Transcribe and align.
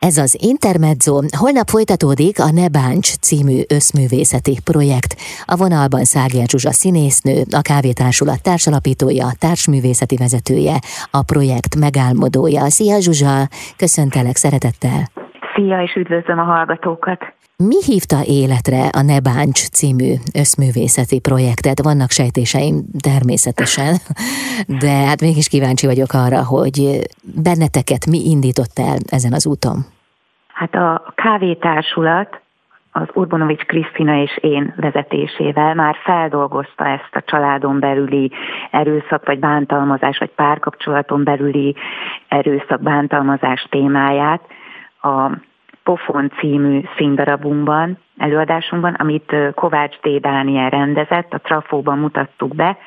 Ez 0.00 0.16
az 0.16 0.38
Intermezzo. 0.52 1.14
Holnap 1.38 1.68
folytatódik 1.68 2.36
a 2.40 2.50
Ne 2.60 2.68
Báncs 2.68 3.08
című 3.26 3.58
összművészeti 3.76 4.54
projekt. 4.70 5.12
A 5.44 5.56
vonalban 5.56 6.04
Szágér 6.04 6.46
Zsuzsa 6.48 6.72
színésznő, 6.72 7.36
a 7.60 7.62
Kávétársulat 7.70 8.42
társalapítója, 8.42 9.26
társművészeti 9.38 10.16
vezetője, 10.16 10.76
a 11.10 11.22
projekt 11.32 11.72
megálmodója. 11.84 12.62
Szia 12.76 13.00
Zsuzsa, 13.00 13.34
köszöntelek 13.76 14.36
szeretettel. 14.44 15.00
Szia, 15.54 15.82
és 15.82 15.94
üdvözlöm 15.94 16.38
a 16.38 16.46
hallgatókat. 16.52 17.20
Mi 17.64 17.80
hívta 17.90 18.20
életre 18.40 18.82
a 18.98 19.02
Ne 19.10 19.20
Báncs 19.20 19.60
című 19.76 20.10
összművészeti 20.42 21.20
projektet? 21.20 21.82
Vannak 21.88 22.10
sejtéseim 22.10 22.74
természetesen, 23.08 23.92
de 24.82 24.94
hát 25.08 25.20
mégis 25.20 25.48
kíváncsi 25.48 25.86
vagyok 25.86 26.12
arra, 26.24 26.40
hogy 26.54 26.76
benneteket 27.42 28.02
mi 28.12 28.20
indított 28.34 28.76
el 28.90 28.98
ezen 29.16 29.32
az 29.38 29.46
úton? 29.46 29.76
Hát 30.58 30.74
a 30.74 31.12
kávétársulat 31.14 32.40
az 32.92 33.08
Urbonovics 33.12 33.64
Krisztina 33.70 34.14
és 34.22 34.38
én 34.40 34.74
vezetésével 34.76 35.74
már 35.74 35.96
feldolgozta 36.04 36.84
ezt 36.86 37.14
a 37.20 37.22
családon 37.30 37.80
belüli 37.80 38.32
erőszak 38.70 39.26
vagy 39.26 39.38
bántalmazás, 39.38 40.18
vagy 40.18 40.30
párkapcsolaton 40.30 41.24
belüli 41.24 41.76
erőszak 42.28 42.80
bántalmazás 42.82 43.66
témáját 43.70 44.42
a 45.02 45.30
Pofon 45.88 46.32
című 46.38 46.80
színdarabunkban, 46.96 47.98
előadásunkban, 48.18 48.94
amit 48.94 49.36
Kovács 49.54 49.96
D. 50.00 50.20
Dániel 50.20 50.70
rendezett, 50.70 51.32
a 51.32 51.38
Trafóban 51.38 51.98
mutattuk 51.98 52.54
be. 52.54 52.78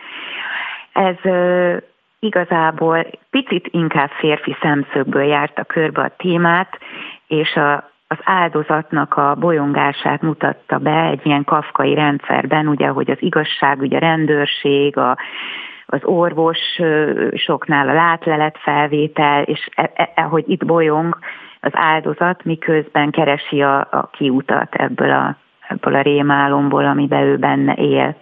Ez 0.94 1.16
igazából 2.20 3.06
picit 3.30 3.68
inkább 3.72 4.10
férfi 4.10 4.56
szemszögből 4.62 5.24
járta 5.24 5.64
körbe 5.64 6.02
a 6.02 6.16
témát, 6.18 6.80
és 7.28 7.56
a, 7.56 7.74
az 8.08 8.18
áldozatnak 8.24 9.18
a 9.18 9.36
bolyongását 9.36 10.22
mutatta 10.22 10.78
be 10.78 11.04
egy 11.04 11.22
ilyen 11.24 11.44
kafkai 11.44 11.94
rendszerben, 11.94 12.68
ugye, 12.68 12.88
hogy 12.88 13.12
az 13.12 13.22
igazságügy, 13.22 13.94
a 13.94 14.00
rendőrség, 14.00 14.98
a, 14.98 15.18
az 15.86 16.04
orvosoknál 16.04 17.90
a 17.90 17.94
látlelet 17.94 18.58
felvétel, 18.58 19.44
és 19.44 19.70
e, 19.76 19.92
e, 19.94 20.12
e, 20.16 20.22
hogy 20.22 20.44
itt 20.48 20.66
bolyong 20.66 21.18
az 21.62 21.72
áldozat, 21.74 22.44
miközben 22.44 23.12
keresi 23.12 23.62
a, 23.62 23.80
a 23.80 24.10
kiutat 24.12 24.76
ebből 24.76 25.12
a, 25.12 25.36
ebből 25.68 25.96
a 25.96 26.02
rémálomból, 26.02 26.86
amiben 26.86 27.24
ő 27.24 27.38
benne 27.38 27.74
él. 27.74 28.16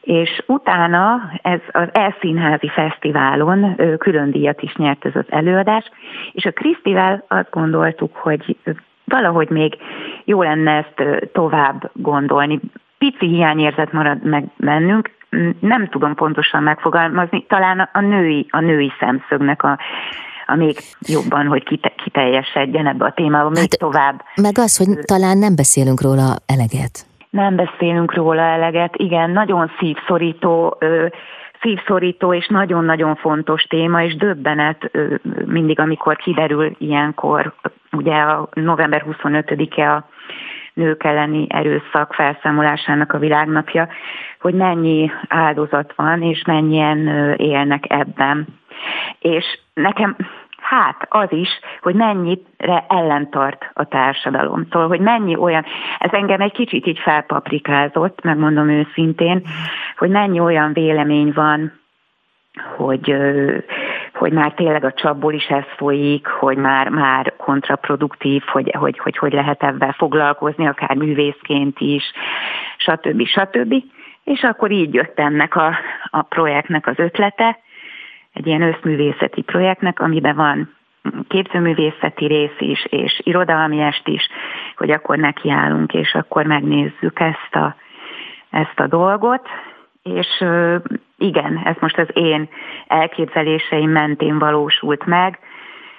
És 0.00 0.42
utána 0.46 1.30
ez 1.42 1.60
az 1.70 1.88
Elszínházi 1.92 2.68
Fesztiválon 2.68 3.76
külön 3.98 4.30
díjat 4.30 4.62
is 4.62 4.74
nyert 4.74 5.04
ez 5.04 5.16
az 5.16 5.24
előadás, 5.28 5.90
és 6.32 6.44
a 6.44 6.52
Krisztivel 6.52 7.24
azt 7.28 7.50
gondoltuk, 7.50 8.16
hogy 8.16 8.56
valahogy 9.04 9.48
még 9.48 9.76
jó 10.24 10.42
lenne 10.42 10.70
ezt 10.70 11.30
tovább 11.32 11.90
gondolni. 11.94 12.60
Pici 12.98 13.26
hiányérzet 13.26 13.92
marad 13.92 14.24
meg 14.24 14.44
bennünk, 14.56 15.10
nem 15.60 15.88
tudom 15.88 16.14
pontosan 16.14 16.62
megfogalmazni, 16.62 17.44
talán 17.46 17.88
a 17.92 18.00
női, 18.00 18.46
a 18.50 18.60
női 18.60 18.92
szemszögnek 18.98 19.62
a 19.62 19.78
még 20.56 20.78
jobban, 21.00 21.46
hogy 21.46 21.64
kite, 21.64 21.92
kiteljesedjen 21.96 22.86
ebbe 22.86 23.04
a 23.04 23.12
témába, 23.12 23.48
még 23.48 23.58
hát, 23.58 23.78
tovább. 23.78 24.22
Meg 24.34 24.58
az, 24.58 24.76
hogy 24.76 24.98
talán 24.98 25.38
nem 25.38 25.56
beszélünk 25.56 26.02
róla 26.02 26.36
eleget. 26.46 27.08
Nem 27.30 27.56
beszélünk 27.56 28.14
róla 28.14 28.42
eleget, 28.42 28.96
igen, 28.96 29.30
nagyon 29.30 29.70
szívszorító, 29.78 30.78
szívszorító 31.60 32.34
és 32.34 32.46
nagyon-nagyon 32.46 33.16
fontos 33.16 33.62
téma, 33.62 34.02
és 34.02 34.16
döbbenet 34.16 34.90
mindig, 35.44 35.78
amikor 35.78 36.16
kiderül 36.16 36.76
ilyenkor, 36.78 37.54
ugye 37.92 38.14
a 38.14 38.48
november 38.52 39.04
25-e 39.10 39.92
a 39.92 40.08
nők 40.74 41.04
elleni 41.04 41.46
erőszak 41.48 42.14
felszámolásának 42.14 43.12
a 43.12 43.18
világnapja, 43.18 43.88
hogy 44.40 44.54
mennyi 44.54 45.10
áldozat 45.28 45.92
van, 45.96 46.22
és 46.22 46.42
mennyien 46.46 47.08
élnek 47.36 47.84
ebben. 47.88 48.46
És 49.18 49.44
nekem 49.74 50.16
Hát 50.70 51.06
az 51.08 51.32
is, 51.32 51.48
hogy 51.80 51.94
mennyire 51.94 52.84
ellentart 52.88 53.70
a 53.72 53.84
társadalom. 53.84 54.66
Szóval, 54.70 54.88
hogy 54.88 55.00
mennyi 55.00 55.36
olyan, 55.36 55.64
ez 55.98 56.12
engem 56.12 56.40
egy 56.40 56.52
kicsit 56.52 56.86
így 56.86 56.98
felpaprikázott, 56.98 58.22
megmondom 58.22 58.68
őszintén, 58.68 59.42
hogy 59.96 60.10
mennyi 60.10 60.40
olyan 60.40 60.72
vélemény 60.72 61.32
van, 61.34 61.80
hogy, 62.76 63.14
hogy 64.14 64.32
már 64.32 64.52
tényleg 64.52 64.84
a 64.84 64.92
csapból 64.92 65.32
is 65.32 65.46
ez 65.46 65.64
folyik, 65.76 66.26
hogy 66.26 66.56
már, 66.56 66.88
már 66.88 67.34
kontraproduktív, 67.36 68.42
hogy, 68.42 68.74
hogy, 68.78 68.98
hogy 68.98 69.16
hogy 69.16 69.32
lehet 69.32 69.62
ebben 69.62 69.92
foglalkozni, 69.92 70.66
akár 70.66 70.96
művészként 70.96 71.80
is, 71.80 72.04
stb. 72.76 73.26
stb. 73.26 73.74
És 74.24 74.42
akkor 74.42 74.70
így 74.70 74.94
jött 74.94 75.18
ennek 75.18 75.56
a, 75.56 75.74
a 76.10 76.22
projektnek 76.22 76.86
az 76.86 76.98
ötlete, 76.98 77.58
egy 78.32 78.46
ilyen 78.46 78.62
összművészeti 78.62 79.42
projektnek, 79.42 80.00
amiben 80.00 80.36
van 80.36 80.78
képzőművészeti 81.28 82.26
rész 82.26 82.56
is, 82.58 82.84
és 82.84 83.20
irodalmi 83.24 83.80
est 83.80 84.08
is, 84.08 84.28
hogy 84.76 84.90
akkor 84.90 85.16
nekiállunk, 85.16 85.92
és 85.92 86.14
akkor 86.14 86.46
megnézzük 86.46 87.20
ezt 87.20 87.54
a, 87.54 87.76
ezt 88.50 88.80
a 88.80 88.86
dolgot, 88.86 89.48
és 90.02 90.44
igen, 91.18 91.60
ez 91.64 91.76
most 91.80 91.98
az 91.98 92.08
én 92.12 92.48
elképzeléseim 92.86 93.90
mentén 93.90 94.38
valósult 94.38 95.06
meg. 95.06 95.38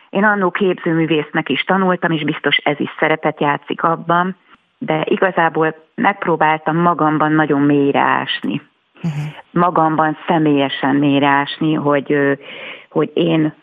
Én 0.09 0.23
annó 0.23 0.51
képzőművésznek 0.51 1.49
is 1.49 1.63
tanultam, 1.63 2.11
és 2.11 2.23
biztos 2.23 2.57
ez 2.57 2.79
is 2.79 2.89
szerepet 2.99 3.41
játszik 3.41 3.83
abban, 3.83 4.35
de 4.77 5.03
igazából 5.05 5.75
megpróbáltam 5.95 6.77
magamban 6.77 7.31
nagyon 7.31 7.61
mélyre 7.61 7.99
ásni 7.99 8.61
uh-huh. 9.03 9.33
magamban 9.51 10.17
személyesen 10.27 10.95
mérásni, 10.95 11.73
hogy, 11.73 12.37
hogy 12.89 13.11
én 13.13 13.53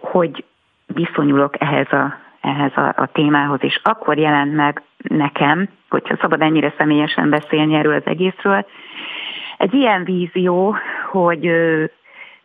hogy 0.00 0.44
viszonyulok 0.86 1.60
ehhez 1.60 1.92
a, 1.92 2.18
ehhez 2.40 2.76
a, 2.76 2.92
a 2.96 3.08
témához, 3.12 3.58
és 3.62 3.80
akkor 3.82 4.18
jelent 4.18 4.54
meg 4.54 4.82
nekem, 4.96 5.68
hogyha 5.88 6.16
szabad 6.20 6.40
ennyire 6.40 6.74
személyesen 6.78 7.30
beszélni 7.30 7.74
erről 7.74 7.94
az 7.94 8.06
egészről, 8.06 8.66
egy 9.58 9.74
ilyen 9.74 10.04
vízió, 10.04 10.76
hogy 11.10 11.50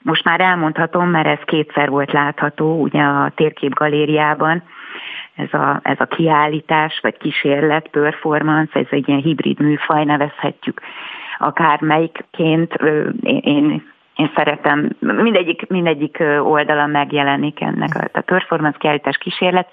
most 0.02 0.24
már 0.24 0.42
elmondhatom, 0.42 1.10
mert 1.10 1.28
ez 1.28 1.46
kétszer 1.46 1.90
volt 1.90 2.12
látható, 2.12 2.82
ugye 2.82 3.02
a 3.02 3.32
térképgalériában, 3.36 4.64
ez 5.36 5.54
a, 5.54 5.80
ez 5.84 6.00
a 6.00 6.06
kiállítás, 6.06 7.00
vagy 7.02 7.18
kísérlet, 7.18 7.88
performance, 7.88 8.80
ez 8.80 8.86
egy 8.90 9.08
ilyen 9.08 9.22
hibrid 9.22 9.60
műfaj, 9.60 10.04
nevezhetjük 10.04 10.82
akármelyikként 11.40 12.74
én, 13.24 13.84
én 14.16 14.32
szeretem, 14.36 14.90
mindegyik, 15.00 15.68
mindegyik 15.68 16.24
oldala 16.40 16.86
megjelenik 16.86 17.62
ennek 17.62 17.96
a, 17.96 18.18
a 18.18 18.22
performance 18.22 18.78
kiállítás 18.78 19.18
kísérlet, 19.18 19.68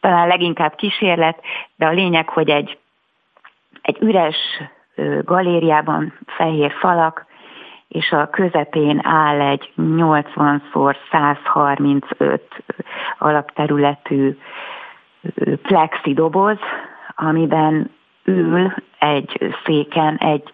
talán 0.00 0.28
leginkább 0.28 0.74
kísérlet, 0.74 1.40
de 1.76 1.86
a 1.86 1.92
lényeg, 1.92 2.28
hogy 2.28 2.50
egy, 2.50 2.78
egy 3.82 3.96
üres 4.00 4.36
galériában 5.24 6.12
fehér 6.26 6.72
falak, 6.72 7.28
és 7.88 8.10
a 8.10 8.30
közepén 8.30 9.00
áll 9.02 9.40
egy 9.40 9.72
80x135 9.78 12.40
alapterületű 13.18 14.36
plexi 15.62 16.14
doboz, 16.14 16.58
amiben 17.14 17.90
ül 18.24 18.74
egy 18.98 19.54
széken 19.64 20.16
egy 20.16 20.52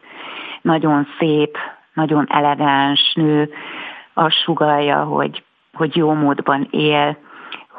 nagyon 0.66 1.06
szép, 1.18 1.56
nagyon 1.94 2.26
elegáns 2.28 3.12
nő, 3.14 3.50
azt 4.14 4.42
sugalja, 4.42 5.04
hogy, 5.04 5.44
hogy 5.72 5.96
jó 5.96 6.12
módban 6.12 6.68
él, 6.70 7.16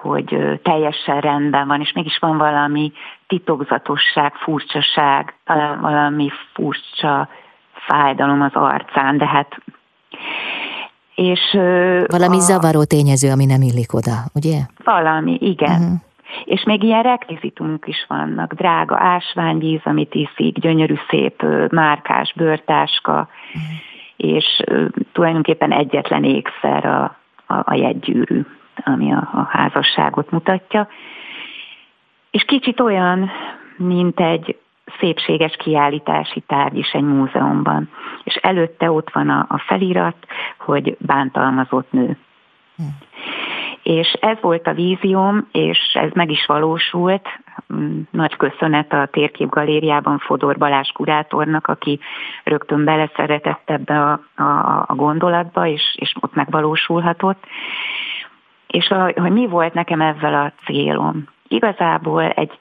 hogy 0.02 0.60
teljesen 0.64 1.20
rendben 1.20 1.68
van, 1.68 1.82
és 1.82 1.92
mégis 1.92 2.18
van 2.18 2.38
valami 2.38 2.92
titokzatosság, 3.28 4.34
furcsaság, 4.34 5.34
talán 5.46 5.82
valami 5.82 6.30
furcsa 6.54 7.30
fájdalom 7.74 8.42
az 8.42 8.54
arcán, 8.54 9.18
de 9.18 9.26
hát 9.26 9.58
és 11.16 11.40
valami 12.08 12.36
a, 12.36 12.40
zavaró 12.40 12.84
tényező, 12.84 13.32
ami 13.32 13.46
nem 13.46 13.62
illik 13.62 13.94
oda, 13.94 14.16
ugye? 14.34 14.60
Valami, 14.84 15.38
igen. 15.42 15.82
Uh-huh. 15.82 16.07
És 16.44 16.64
még 16.64 16.84
ilyen 16.84 17.04
rekvizitumok 17.04 17.88
is 17.88 18.06
vannak, 18.08 18.54
drága 18.54 18.98
ásványvíz, 19.00 19.82
amit 19.84 20.16
iszik, 20.16 20.60
gyönyörű 20.60 20.96
szép 21.10 21.46
márkás 21.70 22.34
bőrtáska, 22.36 23.30
mm. 23.58 23.76
és 24.18 24.64
tulajdonképpen 25.12 25.72
egyetlen 25.72 26.24
ékszer 26.24 26.86
a, 26.86 27.18
a, 27.46 27.56
a 27.64 27.74
jegygyűrű, 27.74 28.42
ami 28.76 29.12
a, 29.14 29.30
a 29.34 29.48
házasságot 29.50 30.32
mutatja. 30.32 30.88
És 32.32 32.44
kicsit 32.44 32.80
olyan, 32.80 33.32
mint 33.78 34.20
egy 34.20 34.58
szépséges 35.00 35.56
kiállítási 35.56 36.44
tárgy 36.48 36.78
is 36.78 36.92
egy 36.92 37.04
múzeumban. 37.04 37.90
És 38.24 38.36
előtte 38.36 38.92
ott 38.92 39.10
van 39.12 39.30
a, 39.30 39.46
a 39.50 39.58
felirat, 39.58 40.18
hogy 40.58 40.98
bántalmazott 41.00 41.92
nő. 41.92 42.18
Hmm 42.76 42.98
És 43.88 44.14
ez 44.20 44.38
volt 44.42 44.68
a 44.68 44.74
vízióm, 44.74 45.48
és 45.52 45.78
ez 45.94 46.12
meg 46.14 46.32
is 46.32 46.46
valósult. 46.46 47.28
Mm, 47.74 48.00
nagy 48.12 48.36
köszönet 48.36 48.94
a 48.94 49.08
térképgalériában 49.12 50.18
Fodor 50.18 50.58
Balázs 50.58 50.90
kurátornak, 50.90 51.68
aki 51.68 52.00
rögtön 52.44 52.84
beleszeretett 52.84 53.70
ebbe 53.70 54.02
a, 54.02 54.42
a, 54.44 54.84
a 54.88 54.96
gondolatba, 54.96 55.68
és, 55.68 55.96
és 56.00 56.16
ott 56.20 56.34
megvalósulhatott. 56.34 57.44
És 58.68 58.90
a, 58.90 59.12
hogy 59.16 59.32
mi 59.32 59.48
volt 59.48 59.74
nekem 59.74 60.02
ezzel 60.02 60.34
a 60.34 60.54
célom? 60.66 61.28
Igazából 61.48 62.24
egy, 62.24 62.60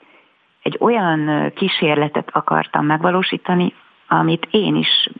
egy 0.63 0.77
olyan 0.81 1.53
kísérletet 1.55 2.29
akartam 2.33 2.87
megvalósítani, 2.87 3.75
amit 4.09 4.49
én 4.51 4.77
is 4.77 5.11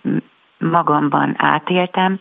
magamban 0.59 1.35
átéltem, 1.39 2.21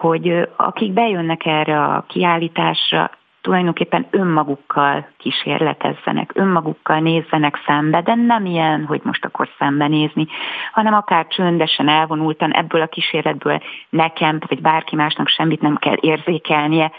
hogy 0.00 0.48
akik 0.56 0.92
bejönnek 0.92 1.46
erre 1.46 1.82
a 1.84 2.04
kiállításra, 2.08 3.10
tulajdonképpen 3.40 4.06
önmagukkal 4.10 5.08
kísérletezzenek, 5.16 6.30
önmagukkal 6.34 6.98
nézzenek 7.00 7.62
szembe, 7.66 8.02
de 8.02 8.14
nem 8.14 8.46
ilyen, 8.46 8.84
hogy 8.84 9.00
most 9.04 9.24
akkor 9.24 9.48
szembenézni, 9.58 10.26
hanem 10.72 10.94
akár 10.94 11.26
csöndesen, 11.26 11.88
elvonultan 11.88 12.52
ebből 12.52 12.80
a 12.80 12.86
kísérletből 12.86 13.62
nekem, 13.88 14.38
vagy 14.48 14.60
bárki 14.60 14.96
másnak 14.96 15.28
semmit 15.28 15.60
nem 15.60 15.76
kell 15.76 15.96
érzékelnie, 16.00 16.92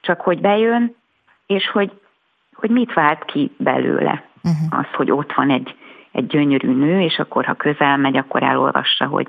csak 0.00 0.20
hogy 0.20 0.40
bejön, 0.40 0.96
és 1.46 1.70
hogy, 1.70 1.92
hogy 2.54 2.70
mit 2.70 2.92
vált 2.92 3.24
ki 3.24 3.50
belőle. 3.56 4.24
Uh-huh. 4.42 4.78
Az, 4.78 4.94
hogy 4.94 5.10
ott 5.10 5.32
van 5.32 5.50
egy, 5.50 5.74
egy 6.12 6.26
gyönyörű 6.26 6.72
nő, 6.72 7.00
és 7.00 7.18
akkor, 7.18 7.44
ha 7.44 7.54
közel 7.54 7.96
megy, 7.96 8.16
akkor 8.16 8.42
elolvassa, 8.42 9.06
hogy, 9.06 9.28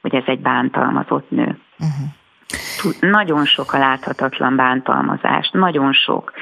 hogy 0.00 0.14
ez 0.14 0.24
egy 0.26 0.40
bántalmazott 0.40 1.30
nő. 1.30 1.58
Uh-huh. 1.78 2.08
Nagyon 3.00 3.44
sok 3.44 3.72
a 3.72 3.78
láthatatlan 3.78 4.56
bántalmazás, 4.56 5.50
nagyon 5.52 5.92
sok 5.92 6.32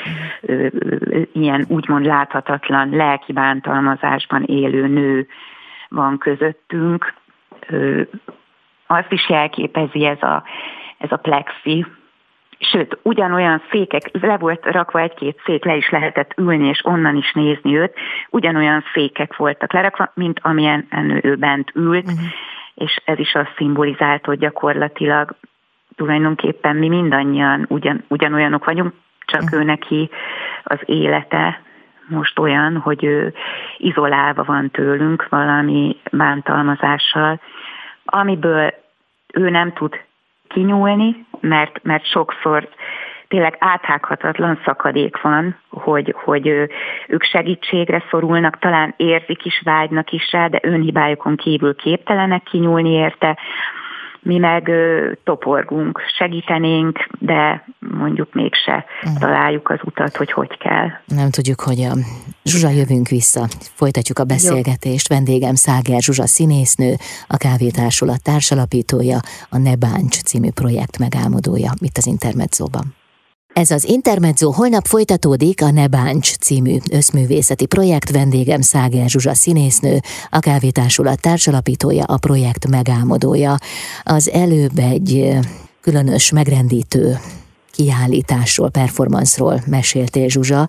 ö, 0.40 0.66
ö, 0.78 1.22
ilyen 1.32 1.64
úgymond 1.68 2.04
láthatatlan 2.04 2.88
lelki 2.90 3.32
bántalmazásban 3.32 4.42
élő 4.42 4.86
nő 4.86 5.26
van 5.88 6.18
közöttünk. 6.18 7.14
Ö, 7.68 8.02
azt 8.86 9.12
is 9.12 9.28
jelképezi 9.28 10.04
ez 10.04 10.22
a, 10.22 10.42
ez 10.98 11.12
a 11.12 11.16
plexi, 11.16 11.86
sőt, 12.58 12.98
ugyanolyan 13.02 13.62
székek, 13.70 14.10
le 14.20 14.36
volt 14.36 14.64
rakva 14.64 15.00
egy-két 15.00 15.40
szék, 15.44 15.64
le 15.64 15.76
is 15.76 15.90
lehetett 15.90 16.32
ülni, 16.36 16.68
és 16.68 16.84
onnan 16.84 17.16
is 17.16 17.32
nézni 17.32 17.76
őt, 17.76 17.94
ugyanolyan 18.30 18.84
székek 18.92 19.36
voltak 19.36 19.72
lerakva, 19.72 20.12
mint 20.14 20.40
amilyen 20.42 20.86
ő 21.22 21.34
bent 21.34 21.70
ült, 21.74 22.04
uh-huh. 22.04 22.20
és 22.74 23.02
ez 23.04 23.18
is 23.18 23.34
azt 23.34 23.54
szimbolizálta, 23.56 24.28
hogy 24.28 24.38
gyakorlatilag 24.38 25.36
tulajdonképpen 25.96 26.76
mi 26.76 26.88
mindannyian 26.88 27.66
ugyan, 27.68 28.04
ugyanolyanok 28.08 28.64
vagyunk, 28.64 28.92
csak 29.26 29.52
ő 29.52 29.62
neki 29.62 30.10
az 30.62 30.78
élete 30.84 31.60
most 32.08 32.38
olyan, 32.38 32.76
hogy 32.76 33.04
ő 33.04 33.34
izolálva 33.76 34.42
van 34.42 34.70
tőlünk 34.70 35.28
valami 35.28 35.96
bántalmazással, 36.10 37.40
amiből 38.04 38.74
ő 39.34 39.50
nem 39.50 39.72
tud 39.72 40.00
kinyúlni, 40.48 41.26
mert, 41.40 41.82
mert 41.82 42.06
sokszor 42.06 42.68
tényleg 43.28 43.56
áthághatatlan 43.58 44.60
szakadék 44.64 45.20
van, 45.20 45.56
hogy, 45.68 46.14
hogy 46.16 46.46
ők 47.08 47.22
segítségre 47.22 48.04
szorulnak, 48.10 48.58
talán 48.58 48.94
érzik 48.96 49.44
is, 49.44 49.60
vágynak 49.64 50.10
is 50.10 50.32
rá, 50.32 50.48
de 50.48 50.58
önhibájukon 50.62 51.36
kívül 51.36 51.76
képtelenek 51.76 52.42
kinyúlni 52.42 52.90
érte, 52.90 53.38
mi 54.24 54.38
meg 54.38 54.70
toporgunk, 55.24 56.00
segítenénk, 56.18 57.08
de 57.18 57.64
mondjuk 57.78 58.34
mégse 58.34 58.84
uh-huh. 59.02 59.18
találjuk 59.18 59.70
az 59.70 59.78
utat, 59.84 60.16
hogy 60.16 60.32
hogy 60.32 60.58
kell. 60.58 60.88
Nem 61.06 61.30
tudjuk, 61.30 61.60
hogy 61.60 61.80
a 61.80 61.92
Zsuzsa 62.44 62.68
jövünk 62.68 63.08
vissza, 63.08 63.46
folytatjuk 63.74 64.18
a 64.18 64.24
beszélgetést. 64.24 65.08
Jó. 65.08 65.16
Vendégem 65.16 65.54
Száger 65.54 66.00
Zsuzsa 66.02 66.26
színésznő, 66.26 66.94
a 67.26 67.36
Kávétársulat 67.36 68.22
társalapítója, 68.22 69.18
a 69.50 69.58
Ne 69.58 69.76
Báncs 69.76 70.22
című 70.22 70.50
projekt 70.50 70.98
megálmodója, 70.98 71.70
itt 71.80 71.96
az 71.96 72.06
Intermedzóban. 72.06 72.94
Ez 73.54 73.70
az 73.70 73.84
Intermezzo 73.84 74.50
holnap 74.50 74.86
folytatódik 74.86 75.62
a 75.62 75.70
Ne 75.70 75.86
Báncs 75.86 76.34
című 76.36 76.76
összművészeti 76.90 77.66
projekt 77.66 78.10
vendégem 78.10 78.60
Száger 78.60 79.08
Zsuzsa 79.08 79.34
színésznő, 79.34 80.00
a 80.30 80.38
Kávétársulat 80.38 81.20
társalapítója, 81.20 82.04
a 82.04 82.16
projekt 82.16 82.68
megálmodója. 82.68 83.56
Az 84.02 84.30
előbb 84.30 84.78
egy 84.78 85.38
különös, 85.80 86.30
megrendítő 86.30 87.18
kiállításról, 87.72 88.70
performanceról 88.70 89.62
meséltél 89.66 90.28
Zsuzsa. 90.28 90.68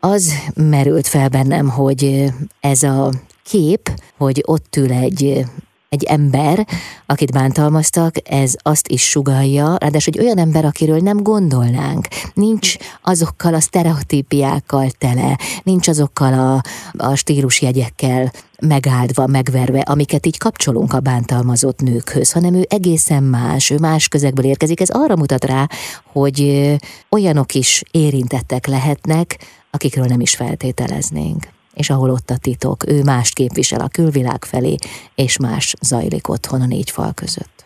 Az 0.00 0.32
merült 0.54 1.06
fel 1.06 1.28
bennem, 1.28 1.68
hogy 1.68 2.24
ez 2.60 2.82
a 2.82 3.12
kép, 3.44 3.90
hogy 4.16 4.42
ott 4.46 4.76
ül 4.76 4.92
egy 4.92 5.44
egy 5.88 6.04
ember, 6.04 6.66
akit 7.06 7.32
bántalmaztak, 7.32 8.14
ez 8.24 8.54
azt 8.62 8.88
is 8.88 9.08
sugalja, 9.08 9.76
ráadásul 9.78 10.12
egy 10.16 10.24
olyan 10.24 10.38
ember, 10.38 10.64
akiről 10.64 10.98
nem 10.98 11.22
gondolnánk. 11.22 12.08
Nincs 12.34 12.76
azokkal 13.02 13.54
a 13.54 13.60
sztereotípiákkal 13.60 14.90
tele, 14.90 15.38
nincs 15.62 15.88
azokkal 15.88 16.32
a, 16.32 16.62
a 17.06 17.14
stílusjegyekkel 17.14 18.32
megáldva, 18.60 19.26
megverve, 19.26 19.80
amiket 19.80 20.26
így 20.26 20.38
kapcsolunk 20.38 20.92
a 20.92 21.00
bántalmazott 21.00 21.80
nőkhöz, 21.80 22.32
hanem 22.32 22.54
ő 22.54 22.66
egészen 22.68 23.22
más, 23.22 23.70
ő 23.70 23.78
más 23.78 24.08
közegből 24.08 24.44
érkezik. 24.44 24.80
Ez 24.80 24.90
arra 24.90 25.16
mutat 25.16 25.44
rá, 25.44 25.66
hogy 26.12 26.70
olyanok 27.10 27.54
is 27.54 27.82
érintettek 27.90 28.66
lehetnek, 28.66 29.38
akikről 29.70 30.06
nem 30.06 30.20
is 30.20 30.36
feltételeznénk 30.36 31.56
és 31.80 31.90
ahol 31.90 32.10
ott 32.10 32.28
a 32.36 32.42
titok, 32.46 32.78
ő 32.94 32.98
mást 33.04 33.34
képvisel 33.34 33.80
a 33.80 33.94
külvilág 33.96 34.42
felé, 34.52 34.74
és 35.14 35.38
más 35.38 35.74
zajlik 35.80 36.28
otthon 36.28 36.60
a 36.60 36.66
négy 36.66 36.90
fal 36.90 37.12
között. 37.14 37.56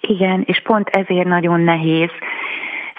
Igen, 0.00 0.42
és 0.46 0.62
pont 0.62 0.88
ezért 0.88 1.26
nagyon 1.26 1.60
nehéz 1.60 2.10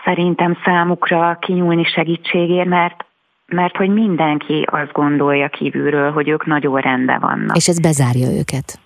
szerintem 0.04 0.58
számukra 0.66 1.38
kinyúlni 1.42 1.84
segítségért, 1.84 2.68
mert 2.68 3.06
mert 3.46 3.78
hogy 3.78 3.90
mindenki 3.90 4.68
azt 4.72 4.92
gondolja 4.92 5.50
kívülről, 5.50 6.12
hogy 6.12 6.30
ők 6.30 6.46
nagyon 6.46 6.82
rendben 6.82 7.20
vannak. 7.20 7.56
És 7.56 7.68
ez 7.68 7.80
bezárja 7.80 8.32
őket. 8.38 8.80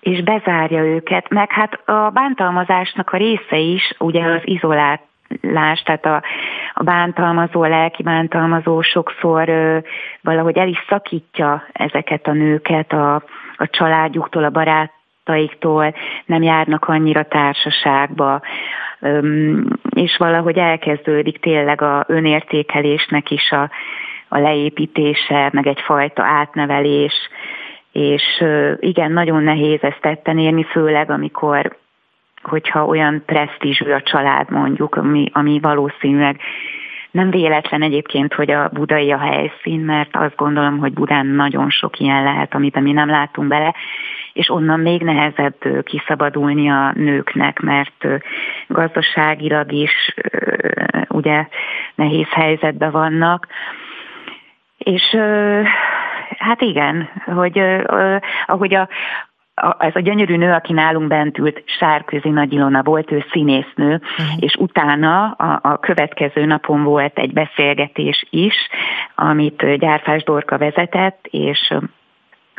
És 0.00 0.22
bezárja 0.22 0.84
őket, 0.84 1.28
meg 1.28 1.50
hát 1.50 1.88
a 1.88 2.10
bántalmazásnak 2.10 3.10
a 3.10 3.16
része 3.16 3.56
is, 3.56 3.94
ugye 3.98 4.24
az 4.24 4.40
izolált 4.44 5.00
lás, 5.40 5.82
tehát 5.82 6.06
a, 6.06 6.22
a 6.74 6.82
bántalmazó, 6.82 7.62
a 7.62 7.68
lelki 7.68 8.02
bántalmazó 8.02 8.80
sokszor 8.82 9.48
ö, 9.48 9.78
valahogy 10.20 10.58
el 10.58 10.68
is 10.68 10.84
szakítja 10.88 11.64
ezeket 11.72 12.26
a 12.26 12.32
nőket 12.32 12.92
a, 12.92 13.14
a 13.56 13.68
családjuktól, 13.70 14.44
a 14.44 14.50
barátaiktól, 14.50 15.94
nem 16.26 16.42
járnak 16.42 16.84
annyira 16.84 17.22
társaságba, 17.22 18.40
és 19.90 20.16
valahogy 20.16 20.58
elkezdődik 20.58 21.40
tényleg 21.40 21.82
a 21.82 22.04
önértékelésnek 22.06 23.30
is 23.30 23.50
a, 23.50 23.70
a 24.28 24.38
leépítése, 24.38 25.50
meg 25.52 25.66
egyfajta 25.66 26.22
átnevelés, 26.22 27.14
és 27.92 28.44
igen, 28.78 29.12
nagyon 29.12 29.42
nehéz 29.42 29.82
ezt 29.82 30.00
tetten 30.00 30.38
érni, 30.38 30.64
főleg 30.64 31.10
amikor 31.10 31.76
hogyha 32.48 32.84
olyan 32.84 33.22
presztízsű 33.26 33.90
a 33.90 34.02
család 34.02 34.50
mondjuk, 34.50 34.96
ami, 34.96 35.30
ami 35.32 35.58
valószínűleg 35.60 36.40
nem 37.10 37.30
véletlen 37.30 37.82
egyébként, 37.82 38.34
hogy 38.34 38.50
a 38.50 38.68
budai 38.72 39.12
a 39.12 39.18
helyszín, 39.18 39.80
mert 39.80 40.16
azt 40.16 40.36
gondolom, 40.36 40.78
hogy 40.78 40.92
Budán 40.92 41.26
nagyon 41.26 41.70
sok 41.70 41.98
ilyen 41.98 42.22
lehet, 42.22 42.54
amiben 42.54 42.82
mi 42.82 42.92
nem 42.92 43.08
látunk 43.08 43.48
bele, 43.48 43.74
és 44.32 44.50
onnan 44.50 44.80
még 44.80 45.02
nehezebb 45.02 45.82
kiszabadulni 45.84 46.70
a 46.70 46.92
nőknek, 46.94 47.60
mert 47.60 48.06
gazdaságilag 48.66 49.72
is 49.72 50.14
ugye 51.08 51.46
nehéz 51.94 52.28
helyzetben 52.30 52.90
vannak. 52.90 53.46
És 54.78 55.16
hát 56.38 56.60
igen, 56.60 57.08
hogy 57.24 57.58
ahogy 58.46 58.74
a, 58.74 58.88
ez 59.78 59.94
a 59.94 60.00
gyönyörű 60.00 60.36
nő, 60.36 60.52
aki 60.52 60.72
nálunk 60.72 61.08
bent 61.08 61.38
ült, 61.38 61.62
Sárközi 61.78 62.28
Nagy 62.28 62.52
Ilona 62.52 62.82
volt, 62.82 63.12
ő 63.12 63.24
színésznő, 63.30 63.94
uh-huh. 63.94 64.26
és 64.38 64.54
utána 64.54 65.30
a, 65.30 65.58
a 65.62 65.78
következő 65.78 66.44
napon 66.44 66.82
volt 66.82 67.18
egy 67.18 67.32
beszélgetés 67.32 68.26
is, 68.30 68.54
amit 69.14 69.78
Gyárfás 69.78 70.22
Dorka 70.22 70.58
vezetett, 70.58 71.26
és 71.30 71.74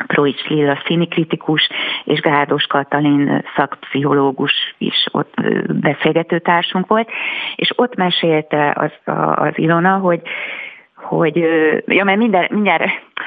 Proics 0.06 0.44
Lilla 0.48 0.78
színikritikus 0.86 1.70
és 2.04 2.20
Gárdos 2.20 2.66
Katalin 2.66 3.44
szakpszichológus 3.56 4.74
is 4.78 5.06
ott 5.10 5.34
beszélgetőtársunk 5.68 6.86
volt, 6.86 7.08
és 7.56 7.72
ott 7.76 7.94
mesélte 7.94 8.72
az, 8.76 9.14
az 9.34 9.52
Ilona, 9.54 9.96
hogy 9.96 10.20
hogy, 11.02 11.36
ja, 11.86 12.04
mert 12.04 12.18
minden, 12.18 12.48
mindjárt 12.50 12.82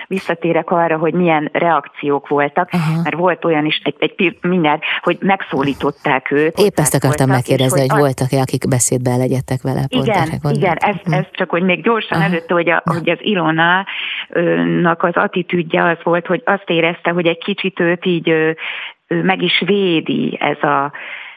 visszatérek 0.07 0.71
arra, 0.71 0.97
hogy 0.97 1.13
milyen 1.13 1.49
reakciók 1.53 2.27
voltak, 2.27 2.69
Aha. 2.71 3.01
mert 3.03 3.15
volt 3.15 3.45
olyan 3.45 3.65
is, 3.65 3.81
egy, 3.83 3.95
egy 3.99 4.37
mindjárt, 4.41 4.81
hogy 5.01 5.17
megszólították 5.19 6.31
őt. 6.31 6.59
Épp 6.59 6.79
ezt 6.79 6.95
akartam 6.95 7.29
megkérdezni, 7.29 7.79
hogy, 7.79 7.89
hogy 7.89 7.99
voltak-e, 7.99 8.39
akik 8.39 8.67
beszédbe 8.67 9.15
legyettek 9.15 9.61
vele? 9.61 9.81
Igen, 9.87 10.27
igen, 10.51 10.77
ez, 10.79 10.95
ez 11.03 11.25
csak, 11.31 11.49
hogy 11.49 11.63
még 11.63 11.83
gyorsan 11.83 12.17
Aha. 12.17 12.27
előtte, 12.27 12.53
hogy, 12.53 12.69
a, 12.69 12.81
hogy 12.85 13.09
az 13.09 13.19
Ilona-nak 13.21 15.03
az 15.03 15.13
attitűdje 15.13 15.83
az 15.83 15.97
volt, 16.03 16.25
hogy 16.25 16.41
azt 16.45 16.69
érezte, 16.69 17.11
hogy 17.11 17.25
egy 17.25 17.43
kicsit 17.43 17.79
őt 17.79 18.05
így 18.05 18.33
meg 19.07 19.41
is 19.41 19.63
védi 19.65 20.37
ez 20.39 20.63
a 20.63 20.91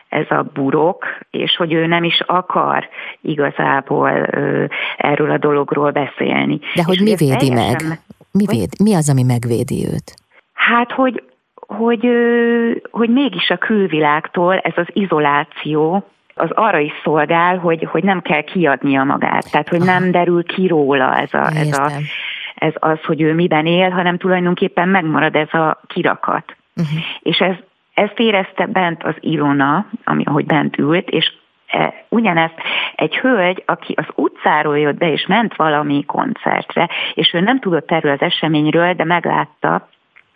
ez 0.08 0.30
a 0.30 0.42
burok, 0.54 1.04
és 1.30 1.56
hogy 1.56 1.72
ő 1.72 1.86
nem 1.86 2.04
is 2.04 2.20
akar 2.26 2.88
igazából 3.20 4.10
ö, 4.10 4.64
erről 4.96 5.30
a 5.30 5.38
dologról 5.38 5.90
beszélni. 5.90 6.58
De 6.74 6.82
hogy 6.84 6.94
és 6.94 7.00
mi 7.00 7.14
védi 7.14 7.50
meg? 7.50 7.76
Mi, 8.32 8.44
véd, 8.46 8.70
mi 8.82 8.94
az, 8.94 9.10
ami 9.10 9.22
megvédi 9.22 9.86
őt? 9.86 10.14
Hát, 10.52 10.92
hogy, 10.92 11.22
hogy, 11.54 12.08
hogy 12.90 13.10
mégis 13.10 13.50
a 13.50 13.56
külvilágtól 13.56 14.58
ez 14.58 14.72
az 14.76 14.86
izoláció, 14.92 16.04
az 16.34 16.50
arra 16.50 16.78
is 16.78 16.92
szolgál, 17.04 17.58
hogy, 17.58 17.88
hogy 17.90 18.04
nem 18.04 18.20
kell 18.20 18.42
kiadnia 18.42 19.04
magát, 19.04 19.50
tehát 19.50 19.68
hogy 19.68 19.80
nem 19.80 20.10
derül 20.10 20.44
ki 20.44 20.66
róla 20.66 21.16
ez, 21.16 21.34
a, 21.34 21.50
ez, 21.54 21.78
a, 21.78 21.90
ez 22.54 22.72
az, 22.74 22.98
hogy 23.04 23.20
ő 23.20 23.34
miben 23.34 23.66
él, 23.66 23.90
hanem 23.90 24.18
tulajdonképpen 24.18 24.88
megmarad 24.88 25.34
ez 25.34 25.52
a 25.54 25.80
kirakat. 25.86 26.56
Uh-huh. 26.76 26.98
És 27.20 27.38
ez, 27.38 27.54
ezt 27.96 28.18
érezte 28.18 28.66
bent 28.66 29.02
az 29.02 29.14
Ilona, 29.20 29.86
ami, 30.04 30.22
ahogy 30.24 30.46
bent 30.46 30.78
ült, 30.78 31.08
és 31.08 31.32
e, 31.66 32.04
ugyanezt 32.08 32.54
egy 32.94 33.16
hölgy, 33.16 33.62
aki 33.66 33.92
az 33.96 34.06
utcáról 34.14 34.78
jött 34.78 34.96
be, 34.98 35.12
és 35.12 35.26
ment 35.26 35.56
valami 35.56 36.04
koncertre, 36.04 36.88
és 37.14 37.32
ő 37.34 37.40
nem 37.40 37.60
tudott 37.60 37.90
erről 37.90 38.12
az 38.12 38.20
eseményről, 38.20 38.92
de 38.92 39.04
meglátta, 39.04 39.88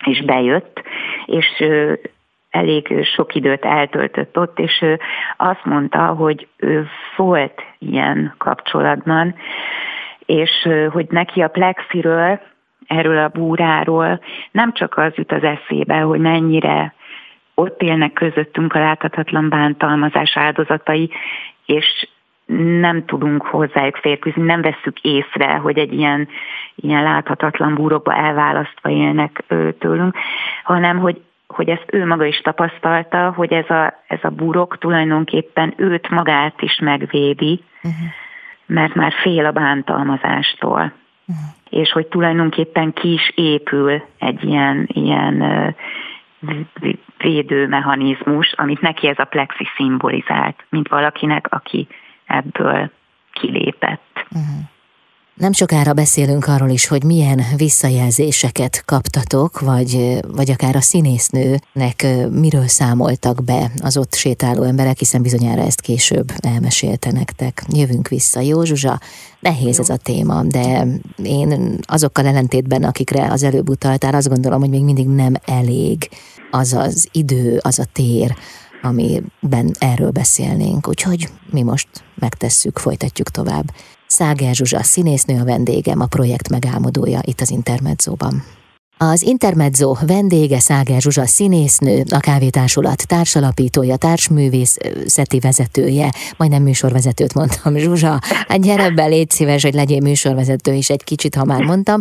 és 0.05 0.21
bejött, 0.21 0.81
és 1.25 1.63
elég 2.49 3.05
sok 3.15 3.35
időt 3.35 3.65
eltöltött 3.65 4.37
ott, 4.37 4.59
és 4.59 4.81
ő 4.81 4.99
azt 5.37 5.65
mondta, 5.65 6.05
hogy 6.05 6.47
ő 6.57 6.87
volt 7.15 7.61
ilyen 7.79 8.33
kapcsolatban, 8.37 9.35
és 10.25 10.69
hogy 10.91 11.05
neki 11.09 11.41
a 11.41 11.47
plexiről, 11.47 12.39
erről 12.87 13.17
a 13.17 13.27
búráról 13.27 14.19
nem 14.51 14.73
csak 14.73 14.97
az 14.97 15.11
jut 15.15 15.31
az 15.31 15.43
eszébe, 15.43 15.99
hogy 15.99 16.19
mennyire 16.19 16.93
ott 17.61 17.81
élnek 17.81 18.13
közöttünk 18.13 18.73
a 18.73 18.79
láthatatlan 18.79 19.49
bántalmazás 19.49 20.37
áldozatai, 20.37 21.09
és 21.65 22.07
nem 22.79 23.05
tudunk 23.05 23.45
hozzájuk 23.45 23.95
férkőzni, 23.95 24.41
nem 24.41 24.61
vesszük 24.61 24.99
észre, 25.01 25.53
hogy 25.53 25.77
egy 25.77 25.93
ilyen, 25.93 26.27
ilyen 26.75 27.03
láthatatlan 27.03 27.75
búrokba 27.75 28.15
elválasztva 28.15 28.89
élnek 28.89 29.43
tőlünk, 29.79 30.15
hanem 30.63 30.99
hogy 30.99 31.21
hogy 31.47 31.69
ezt 31.69 31.85
ő 31.87 32.05
maga 32.05 32.25
is 32.25 32.37
tapasztalta, 32.37 33.33
hogy 33.35 33.53
ez 33.53 33.69
a, 33.69 33.93
ez 34.07 34.19
a 34.21 34.29
burok 34.29 34.77
tulajdonképpen 34.77 35.73
őt 35.77 36.09
magát 36.09 36.61
is 36.61 36.79
megvédi, 36.79 37.63
uh-huh. 37.77 38.09
mert 38.65 38.95
már 38.95 39.13
fél 39.21 39.45
a 39.45 39.51
bántalmazástól. 39.51 40.79
Uh-huh. 40.79 41.45
És 41.69 41.91
hogy 41.91 42.05
tulajdonképpen 42.05 42.93
ki 42.93 43.13
is 43.13 43.31
épül 43.35 44.01
egy 44.19 44.43
ilyen, 44.43 44.87
ilyen 44.87 45.41
védőmechanizmus, 47.17 48.53
amit 48.53 48.81
neki 48.81 49.07
ez 49.07 49.19
a 49.19 49.25
plexi 49.25 49.67
szimbolizált, 49.75 50.65
mint 50.69 50.87
valakinek, 50.87 51.47
aki 51.49 51.87
ebből 52.25 52.91
kilépett. 53.31 54.25
Uh-huh. 54.31 54.69
Nem 55.41 55.51
sokára 55.51 55.93
beszélünk 55.93 56.47
arról 56.47 56.69
is, 56.69 56.87
hogy 56.87 57.03
milyen 57.03 57.41
visszajelzéseket 57.57 58.83
kaptatok, 58.85 59.59
vagy, 59.59 60.17
vagy 60.27 60.51
akár 60.51 60.75
a 60.75 60.81
színésznőnek 60.81 62.05
miről 62.31 62.67
számoltak 62.67 63.43
be 63.43 63.71
az 63.83 63.97
ott 63.97 64.13
sétáló 64.13 64.63
emberek, 64.63 64.97
hiszen 64.97 65.21
bizonyára 65.21 65.61
ezt 65.61 65.81
később 65.81 66.27
elmesélte 66.37 67.11
nektek. 67.11 67.61
Jövünk 67.67 68.07
vissza. 68.07 68.39
Jó, 68.39 68.63
Zsuzsa, 68.63 68.99
nehéz 69.39 69.79
ez 69.79 69.89
a 69.89 69.97
téma, 69.97 70.43
de 70.43 70.85
én 71.23 71.77
azokkal 71.81 72.25
ellentétben, 72.25 72.83
akikre 72.83 73.31
az 73.31 73.43
előbb 73.43 73.69
utaltál, 73.69 74.15
azt 74.15 74.29
gondolom, 74.29 74.59
hogy 74.59 74.69
még 74.69 74.83
mindig 74.83 75.07
nem 75.07 75.33
elég 75.45 76.09
az 76.51 76.73
az 76.73 77.07
idő, 77.11 77.59
az 77.61 77.79
a 77.79 77.85
tér, 77.93 78.35
amiben 78.81 79.75
erről 79.79 80.11
beszélnénk. 80.11 80.87
Úgyhogy 80.87 81.29
mi 81.51 81.61
most 81.61 81.87
megtesszük, 82.15 82.77
folytatjuk 82.77 83.29
tovább. 83.29 83.73
Száger 84.07 84.55
Zsuzsa 84.55 84.83
színésznő 84.83 85.39
a 85.39 85.43
vendégem, 85.43 85.99
a 85.99 86.05
projekt 86.05 86.49
megálmodója 86.49 87.19
itt 87.23 87.41
az 87.41 87.49
Intermedzóban. 87.49 88.43
Az 89.03 89.21
Intermezzo 89.21 89.95
vendége 90.05 90.59
Száger 90.59 91.01
Zsuzsa 91.01 91.25
színésznő, 91.25 92.03
a 92.09 92.19
Kávétársulat 92.19 93.07
társalapítója, 93.07 93.95
társművészeti 93.95 95.39
vezetője, 95.39 96.13
majdnem 96.37 96.63
műsorvezetőt 96.63 97.33
mondtam, 97.33 97.77
Zsuzsa, 97.77 98.19
hát 98.47 98.61
gyere 98.61 98.89
be, 98.89 99.05
légy 99.05 99.29
szíves, 99.29 99.63
hogy 99.63 99.73
legyél 99.73 99.99
műsorvezető 100.01 100.73
is 100.73 100.89
egy 100.89 101.03
kicsit, 101.03 101.35
ha 101.35 101.45
már 101.45 101.63
mondtam, 101.63 101.99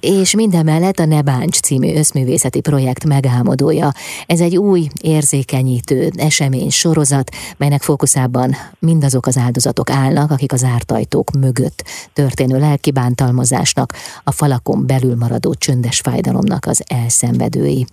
és 0.00 0.34
mindemellett 0.34 0.98
a 0.98 1.04
Nebáncs 1.04 1.60
című 1.60 1.94
összművészeti 1.96 2.60
projekt 2.60 3.04
megálmodója. 3.04 3.92
Ez 4.26 4.40
egy 4.40 4.56
új, 4.56 4.88
érzékenyítő 5.00 6.10
esemény 6.16 6.70
sorozat, 6.70 7.30
melynek 7.56 7.82
fókuszában 7.82 8.56
mindazok 8.78 9.26
az 9.26 9.36
áldozatok 9.36 9.90
állnak, 9.90 10.30
akik 10.30 10.52
az 10.52 10.64
ártajtók 10.64 11.30
mögött 11.30 11.84
történő 12.12 12.58
lelkibántalmazásnak, 12.58 13.92
a 14.24 14.32
falakon 14.32 14.86
belül 14.86 15.16
maradó 15.16 15.54
csöndes 15.54 16.00
fájdalomnak 16.00 16.22
fájdalomnak 16.24 16.64
az 16.66 16.84
elszenvedői. 17.00 17.84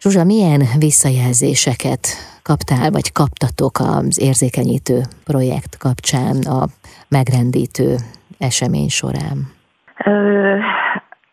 Zsuzsa, 0.00 0.24
milyen 0.24 0.60
visszajelzéseket 0.78 2.02
kaptál, 2.42 2.90
vagy 2.90 3.12
kaptatok 3.12 3.74
az 3.78 4.20
érzékenyítő 4.28 4.98
projekt 5.24 5.76
kapcsán 5.78 6.36
a 6.56 6.60
megrendítő 7.08 7.90
esemény 8.38 8.88
során? 8.88 9.38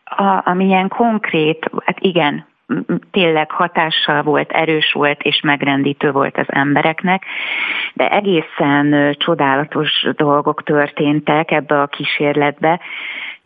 A, 0.03 0.41
amilyen 0.49 0.87
konkrét, 0.87 1.69
hát 1.85 1.99
igen, 1.99 2.45
tényleg 3.11 3.51
hatással 3.51 4.21
volt, 4.21 4.51
erős 4.51 4.91
volt 4.93 5.21
és 5.21 5.41
megrendítő 5.41 6.11
volt 6.11 6.37
az 6.37 6.47
embereknek, 6.47 7.23
de 7.93 8.09
egészen 8.09 9.15
csodálatos 9.17 10.07
dolgok 10.15 10.63
történtek 10.63 11.51
ebbe 11.51 11.81
a 11.81 11.87
kísérletbe, 11.87 12.79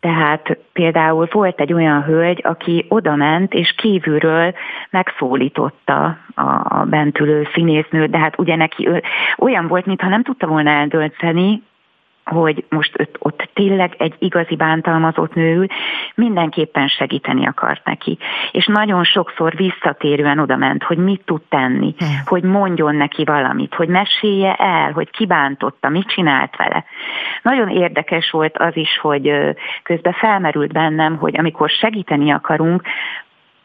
tehát 0.00 0.58
például 0.72 1.28
volt 1.30 1.60
egy 1.60 1.72
olyan 1.72 2.02
hölgy, 2.02 2.40
aki 2.44 2.84
odament 2.88 3.54
és 3.54 3.74
kívülről 3.76 4.54
megszólította 4.90 6.18
a, 6.34 6.84
bentülő 6.84 7.48
színésznőt, 7.52 8.10
de 8.10 8.18
hát 8.18 8.38
ugye 8.38 8.56
neki 8.56 8.88
olyan 9.38 9.66
volt, 9.66 9.86
mintha 9.86 10.08
nem 10.08 10.22
tudta 10.22 10.46
volna 10.46 10.70
eldönteni, 10.70 11.62
hogy 12.30 12.64
most 12.68 13.00
ott, 13.00 13.16
ott 13.18 13.48
tényleg 13.54 13.94
egy 13.98 14.14
igazi 14.18 14.56
bántalmazott 14.56 15.34
nő 15.34 15.68
mindenképpen 16.14 16.88
segíteni 16.88 17.46
akart 17.46 17.84
neki. 17.84 18.18
És 18.50 18.66
nagyon 18.66 19.04
sokszor 19.04 19.56
visszatérően 19.56 20.38
oda 20.38 20.56
ment, 20.56 20.82
hogy 20.82 20.98
mit 20.98 21.22
tud 21.24 21.42
tenni, 21.48 21.94
hmm. 21.98 22.08
hogy 22.24 22.42
mondjon 22.42 22.94
neki 22.94 23.24
valamit, 23.24 23.74
hogy 23.74 23.88
mesélje 23.88 24.54
el, 24.54 24.92
hogy 24.92 25.10
kibántotta, 25.10 25.88
mit 25.88 26.08
csinált 26.08 26.56
vele. 26.56 26.84
Nagyon 27.42 27.68
érdekes 27.68 28.30
volt 28.30 28.58
az 28.58 28.76
is, 28.76 28.98
hogy 28.98 29.54
közben 29.82 30.12
felmerült 30.12 30.72
bennem, 30.72 31.16
hogy 31.16 31.38
amikor 31.38 31.70
segíteni 31.70 32.30
akarunk, 32.30 32.82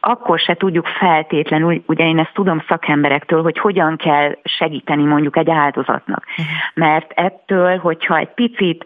akkor 0.01 0.39
se 0.39 0.53
tudjuk 0.53 0.87
feltétlenül, 0.87 1.83
ugye 1.85 2.05
én 2.05 2.19
ezt 2.19 2.33
tudom 2.33 2.63
szakemberektől, 2.67 3.41
hogy 3.41 3.59
hogyan 3.59 3.95
kell 3.95 4.37
segíteni 4.43 5.03
mondjuk 5.03 5.37
egy 5.37 5.49
áldozatnak. 5.49 6.25
Uh-huh. 6.29 6.45
Mert 6.73 7.11
ettől, 7.11 7.77
hogyha 7.77 8.17
egy 8.17 8.33
picit, 8.33 8.83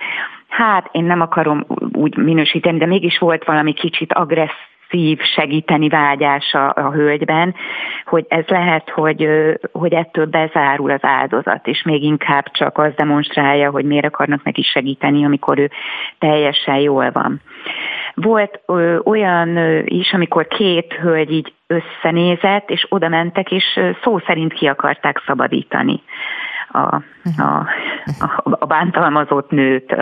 hát 0.47 0.89
én 0.91 1.03
nem 1.03 1.21
akarom 1.21 1.65
úgy 1.93 2.17
minősíteni, 2.17 2.77
de 2.77 2.85
mégis 2.85 3.17
volt 3.17 3.45
valami 3.45 3.73
kicsit 3.73 4.13
agresszív 4.13 5.19
segíteni 5.35 5.89
vágyása 5.89 6.69
a 6.69 6.91
hölgyben, 6.91 7.55
hogy 8.05 8.25
ez 8.27 8.45
lehet, 8.47 8.89
hogy, 8.89 9.27
hogy 9.71 9.93
ettől 9.93 10.25
bezárul 10.25 10.91
az 10.91 11.03
áldozat, 11.03 11.67
és 11.67 11.83
még 11.83 12.03
inkább 12.03 12.51
csak 12.51 12.77
az 12.77 12.91
demonstrálja, 12.95 13.71
hogy 13.71 13.85
miért 13.85 14.05
akarnak 14.05 14.43
neki 14.43 14.61
segíteni, 14.61 15.25
amikor 15.25 15.59
ő 15.59 15.71
teljesen 16.19 16.77
jól 16.77 17.11
van. 17.11 17.41
Volt 18.15 18.59
ö, 18.65 18.97
olyan 19.03 19.57
ö, 19.57 19.81
is, 19.85 20.13
amikor 20.13 20.47
két 20.47 20.93
hölgy 20.93 21.31
így 21.31 21.53
összenézett, 21.67 22.69
és 22.69 22.85
oda 22.89 23.09
mentek, 23.09 23.51
és 23.51 23.79
szó 24.03 24.19
szerint 24.19 24.53
ki 24.53 24.67
akarták 24.67 25.23
szabadítani 25.25 26.01
a, 26.75 26.95
a, 27.41 27.67
a 28.43 28.65
bántalmazott 28.65 29.49
nőt 29.49 29.95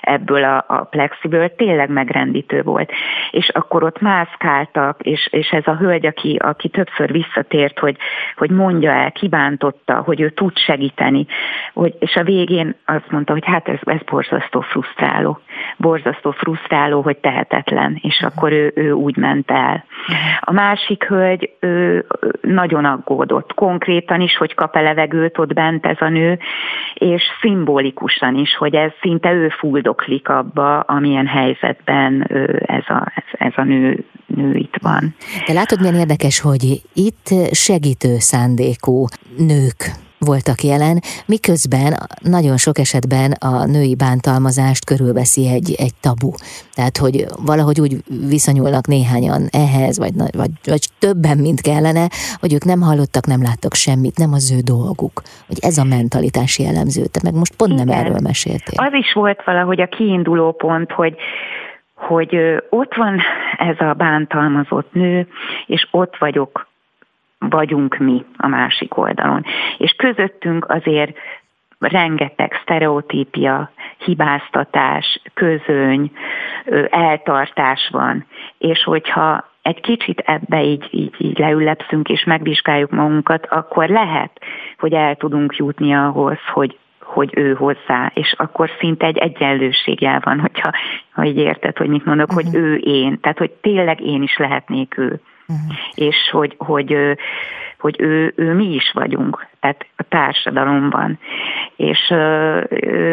ebből 0.00 0.44
a, 0.44 0.64
a 0.68 0.84
plexiből, 0.84 1.54
tényleg 1.54 1.90
megrendítő 1.90 2.62
volt. 2.62 2.92
És 3.30 3.48
akkor 3.48 3.82
ott 3.82 4.00
mászkáltak, 4.00 5.02
és, 5.02 5.28
és 5.30 5.50
ez 5.50 5.66
a 5.66 5.76
hölgy, 5.76 6.06
aki, 6.06 6.36
aki 6.36 6.68
többször 6.68 7.12
visszatért, 7.12 7.78
hogy, 7.78 7.96
hogy 8.36 8.50
mondja 8.50 8.90
el, 8.92 9.12
kibántotta, 9.12 9.94
hogy 9.94 10.20
ő 10.20 10.30
tud 10.30 10.58
segíteni, 10.58 11.26
hogy, 11.72 11.94
és 11.98 12.14
a 12.14 12.22
végén 12.22 12.74
azt 12.84 13.10
mondta, 13.10 13.32
hogy 13.32 13.44
hát 13.46 13.68
ez, 13.68 13.78
ez 13.82 14.00
borzasztó 14.06 14.60
frusztráló. 14.60 15.40
Borzasztó 15.76 16.30
frusztráló, 16.30 17.00
hogy 17.00 17.16
tehetetlen, 17.16 17.98
és 18.02 18.20
akkor 18.20 18.52
ő, 18.52 18.72
ő 18.74 18.92
úgy 18.92 19.16
ment 19.16 19.50
el. 19.50 19.84
A 20.40 20.52
másik 20.52 21.04
hölgy 21.04 21.50
ő 21.60 22.06
nagyon 22.40 22.84
aggódott, 22.84 23.54
konkrétan 23.54 24.20
is, 24.20 24.36
hogy 24.36 24.54
kap-e 24.54 24.80
levegőt 24.80 25.38
ott 25.38 25.52
bent 25.52 25.86
ez 25.86 26.00
a 26.00 26.08
nő, 26.08 26.38
és 26.94 27.22
szimbolikusan 27.46 28.34
is, 28.36 28.56
hogy 28.56 28.74
ez 28.74 28.90
szinte 29.00 29.32
ő 29.32 29.48
fuldoklik 29.48 30.28
abba, 30.28 30.80
amilyen 30.80 31.26
helyzetben 31.26 32.22
ez 32.66 32.84
a, 32.88 33.12
ez, 33.14 33.48
ez 33.48 33.52
a 33.56 33.62
nő, 33.62 34.04
nő 34.26 34.54
itt 34.54 34.76
van. 34.80 35.14
De 35.46 35.52
látod, 35.52 35.80
milyen 35.80 35.94
érdekes, 35.94 36.40
hogy 36.40 36.82
itt 36.94 37.26
segítő 37.52 38.18
szándékú 38.18 39.04
nők 39.36 40.05
voltak 40.26 40.60
jelen, 40.70 40.96
miközben 41.26 41.90
nagyon 42.20 42.56
sok 42.56 42.78
esetben 42.78 43.30
a 43.32 43.66
női 43.66 43.94
bántalmazást 44.04 44.84
körülveszi 44.84 45.42
egy, 45.56 45.74
egy 45.78 45.94
tabu. 46.00 46.30
Tehát, 46.74 46.96
hogy 46.96 47.16
valahogy 47.50 47.80
úgy 47.80 47.94
viszonyulnak 48.28 48.86
néhányan 48.86 49.42
ehhez, 49.50 49.98
vagy, 49.98 50.14
vagy, 50.42 50.50
vagy 50.64 50.84
többen, 50.98 51.38
mint 51.38 51.60
kellene, 51.60 52.06
hogy 52.40 52.52
ők 52.52 52.64
nem 52.64 52.80
hallottak, 52.80 53.26
nem 53.26 53.42
láttak 53.42 53.74
semmit, 53.74 54.18
nem 54.18 54.32
az 54.32 54.52
ő 54.56 54.60
dolguk. 54.60 55.22
Hogy 55.46 55.58
ez 55.60 55.78
a 55.78 55.84
mentalitás 55.84 56.58
jellemző. 56.58 57.02
Te 57.12 57.20
meg 57.22 57.34
most 57.34 57.56
pont 57.56 57.72
Igen. 57.72 57.86
nem 57.86 57.98
erről 57.98 58.20
meséltél. 58.22 58.78
Az 58.86 58.92
is 58.92 59.12
volt 59.12 59.44
valahogy 59.44 59.80
a 59.80 59.88
kiinduló 59.88 60.52
pont, 60.52 60.92
hogy 60.92 61.16
hogy 61.96 62.36
ott 62.70 62.94
van 62.94 63.20
ez 63.56 63.80
a 63.80 63.92
bántalmazott 63.92 64.92
nő, 64.92 65.28
és 65.66 65.88
ott 65.90 66.16
vagyok 66.18 66.66
vagyunk 67.38 67.96
mi 67.96 68.24
a 68.36 68.46
másik 68.46 68.96
oldalon. 68.96 69.44
És 69.78 69.92
közöttünk 69.92 70.68
azért 70.68 71.16
rengeteg 71.78 72.58
sztereotípia, 72.62 73.70
hibáztatás, 73.98 75.20
közöny, 75.34 76.10
eltartás 76.90 77.88
van, 77.92 78.26
és 78.58 78.84
hogyha 78.84 79.54
egy 79.62 79.80
kicsit 79.80 80.18
ebbe 80.18 80.64
így, 80.64 80.88
így, 80.90 81.14
így 81.18 81.38
leülepszünk 81.38 82.08
és 82.08 82.24
megvizsgáljuk 82.24 82.90
magunkat, 82.90 83.46
akkor 83.46 83.88
lehet, 83.88 84.30
hogy 84.78 84.92
el 84.92 85.16
tudunk 85.16 85.56
jutni 85.56 85.94
ahhoz, 85.94 86.38
hogy, 86.52 86.78
hogy 87.00 87.30
ő 87.34 87.54
hozzá, 87.54 88.10
és 88.14 88.34
akkor 88.36 88.70
szinte 88.78 89.06
egy 89.06 89.18
egyenlőséggel 89.18 90.20
van, 90.24 90.40
hogyha, 90.40 90.70
ha 91.10 91.24
így 91.24 91.36
érted, 91.36 91.76
hogy 91.76 91.88
mit 91.88 92.04
mondok, 92.04 92.28
uh-huh. 92.28 92.44
hogy 92.44 92.60
mhm. 92.60 92.64
ő 92.64 92.76
én, 92.76 93.20
tehát 93.20 93.38
hogy 93.38 93.50
tényleg 93.50 94.00
én 94.00 94.22
is 94.22 94.36
lehetnék 94.36 94.98
ő 94.98 95.20
uh-huh. 95.48 95.76
és 95.94 96.16
hogy, 96.30 96.54
hogy, 96.58 97.16
hogy 97.78 98.00
ő, 98.00 98.32
ő 98.36 98.54
mi 98.54 98.74
is 98.74 98.90
vagyunk, 98.94 99.46
tehát 99.60 99.86
a 99.96 100.02
társadalomban. 100.08 101.18
És 101.76 102.14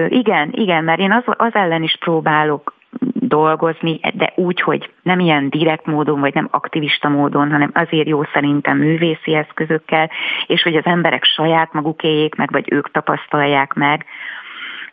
igen, 0.08 0.50
igen, 0.52 0.84
mert 0.84 1.00
én 1.00 1.12
az, 1.12 1.24
az 1.25 1.54
ellen 1.54 1.84
is 1.84 1.98
próbálok 2.00 2.74
dolgozni, 3.13 4.00
de 4.13 4.34
úgy, 4.36 4.62
hogy 4.62 4.92
nem 5.02 5.20
ilyen 5.20 5.50
direkt 5.50 5.86
módon, 5.86 6.20
vagy 6.20 6.34
nem 6.34 6.48
aktivista 6.52 7.10
módon, 7.10 7.52
hanem 7.52 7.72
azért 7.74 8.08
jó 8.08 8.24
szerintem 8.24 8.78
művészi 8.78 9.34
eszközökkel, 9.36 10.10
és 10.48 10.62
hogy 10.62 10.75
az 10.75 10.86
emberek 10.86 11.24
saját 11.24 11.74
maguk 11.74 12.04
éljék 12.04 12.36
meg, 12.36 12.52
vagy 12.52 12.72
ők 12.72 12.92
tapasztalják 12.92 13.74
meg 13.74 14.06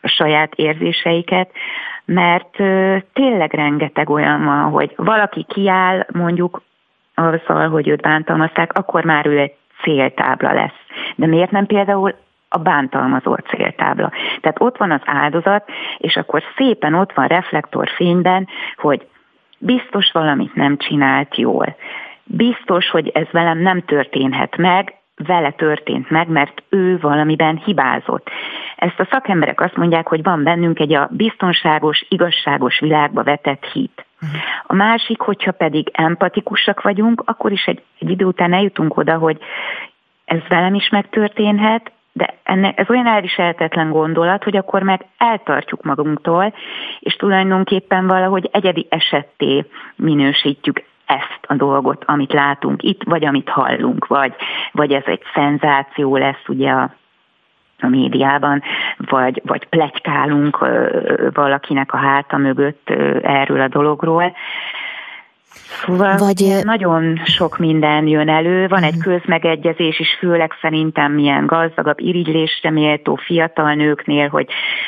a 0.01 0.09
saját 0.09 0.55
érzéseiket, 0.55 1.51
mert 2.05 2.57
tényleg 3.13 3.55
rengeteg 3.55 4.11
olyan 4.11 4.45
van, 4.45 4.71
hogy 4.71 4.93
valaki 4.97 5.45
kiáll 5.49 6.07
mondjuk 6.13 6.63
azzal, 7.21 7.69
hogy 7.69 7.89
őt 7.89 8.01
bántalmazták, 8.01 8.73
akkor 8.73 9.05
már 9.05 9.27
ő 9.27 9.39
egy 9.39 9.55
céltábla 9.83 10.53
lesz. 10.53 10.81
De 11.17 11.27
miért 11.27 11.51
nem 11.51 11.67
például 11.67 12.15
a 12.49 12.59
bántalmazó 12.59 13.35
céltábla. 13.35 14.11
Tehát 14.41 14.61
ott 14.61 14.77
van 14.77 14.91
az 14.91 15.01
áldozat, 15.05 15.65
és 15.99 16.17
akkor 16.17 16.43
szépen 16.57 16.95
ott 16.95 17.13
van 17.13 17.27
reflektorfényben, 17.27 18.49
hogy 18.77 19.07
biztos 19.59 20.11
valamit 20.13 20.55
nem 20.55 20.77
csinált 20.77 21.37
jól. 21.37 21.77
Biztos, 22.25 22.91
hogy 22.91 23.09
ez 23.09 23.27
velem 23.31 23.59
nem 23.59 23.83
történhet 23.85 24.57
meg, 24.57 24.95
vele 25.27 25.51
történt 25.51 26.11
meg, 26.11 26.29
mert 26.29 26.63
ő 26.69 26.99
valamiben 26.99 27.57
hibázott. 27.57 28.31
Ezt 28.77 29.01
a 29.01 29.09
szakemberek 29.11 29.61
azt 29.61 29.77
mondják, 29.77 30.09
hogy 30.09 30.23
van 30.23 30.43
bennünk 30.43 30.79
egy 30.79 30.95
a 30.95 31.09
biztonságos, 31.11 32.05
igazságos 32.09 32.81
világba 32.81 33.23
vetett 33.23 33.65
hit. 33.65 34.05
A 34.67 34.75
másik, 34.75 35.21
hogyha 35.21 35.53
pedig 35.53 35.91
empatikusak 35.93 36.83
vagyunk, 36.83 37.23
akkor 37.25 37.53
is 37.53 37.65
egy, 37.65 37.83
egy 37.99 38.11
idő 38.11 38.25
után 38.25 38.53
eljutunk 38.53 38.97
oda, 38.97 39.19
hogy 39.19 39.39
ez 40.25 40.41
velem 40.49 40.75
is 40.75 40.89
megtörténhet, 40.89 41.93
de 42.13 42.35
ennek, 42.43 42.79
ez 42.79 42.91
olyan 42.91 43.07
elviselhetetlen 43.07 43.91
gondolat, 43.91 44.45
hogy 44.45 44.57
akkor 44.57 44.83
meg 44.83 45.07
eltartjuk 45.19 45.83
magunktól, 45.83 46.55
és 47.01 47.15
tulajdonképpen 47.15 48.07
valahogy 48.07 48.49
egyedi 48.53 48.87
esetté 48.91 49.65
minősítjük 49.97 50.83
ezt 51.07 51.41
a 51.47 51.55
dolgot, 51.55 52.05
amit 52.07 52.33
látunk 52.33 52.83
itt, 52.83 53.03
vagy 53.05 53.25
amit 53.25 53.49
hallunk, 53.49 54.07
vagy, 54.07 54.35
vagy 54.73 54.93
ez 54.93 55.03
egy 55.07 55.23
szenzáció 55.35 56.17
lesz 56.17 56.49
ugye 56.49 56.71
a 56.71 56.95
a 57.83 57.89
médiában, 57.89 58.63
vagy, 58.97 59.43
vagy 59.45 59.65
plegykálunk 59.69 60.59
valakinek 61.33 61.93
a 61.93 61.97
háta 61.97 62.37
mögött 62.37 62.91
erről 63.23 63.61
a 63.61 63.69
dologról. 63.69 64.33
Szóval 65.85 66.17
Vagy... 66.17 66.61
nagyon 66.63 67.21
sok 67.25 67.59
minden 67.59 68.07
jön 68.07 68.29
elő, 68.29 68.69
van 68.69 68.83
egy 68.83 68.97
mhm. 68.97 69.11
közmegegyezés 69.11 69.99
is, 69.99 70.17
főleg 70.19 70.53
szerintem 70.61 71.13
milyen 71.13 71.47
gazdagabb, 71.47 72.01
irigylésre 72.01 72.71
méltó 72.71 73.15
fiatal 73.15 73.75
nőknél, 73.75 74.29
hogy 74.29 74.47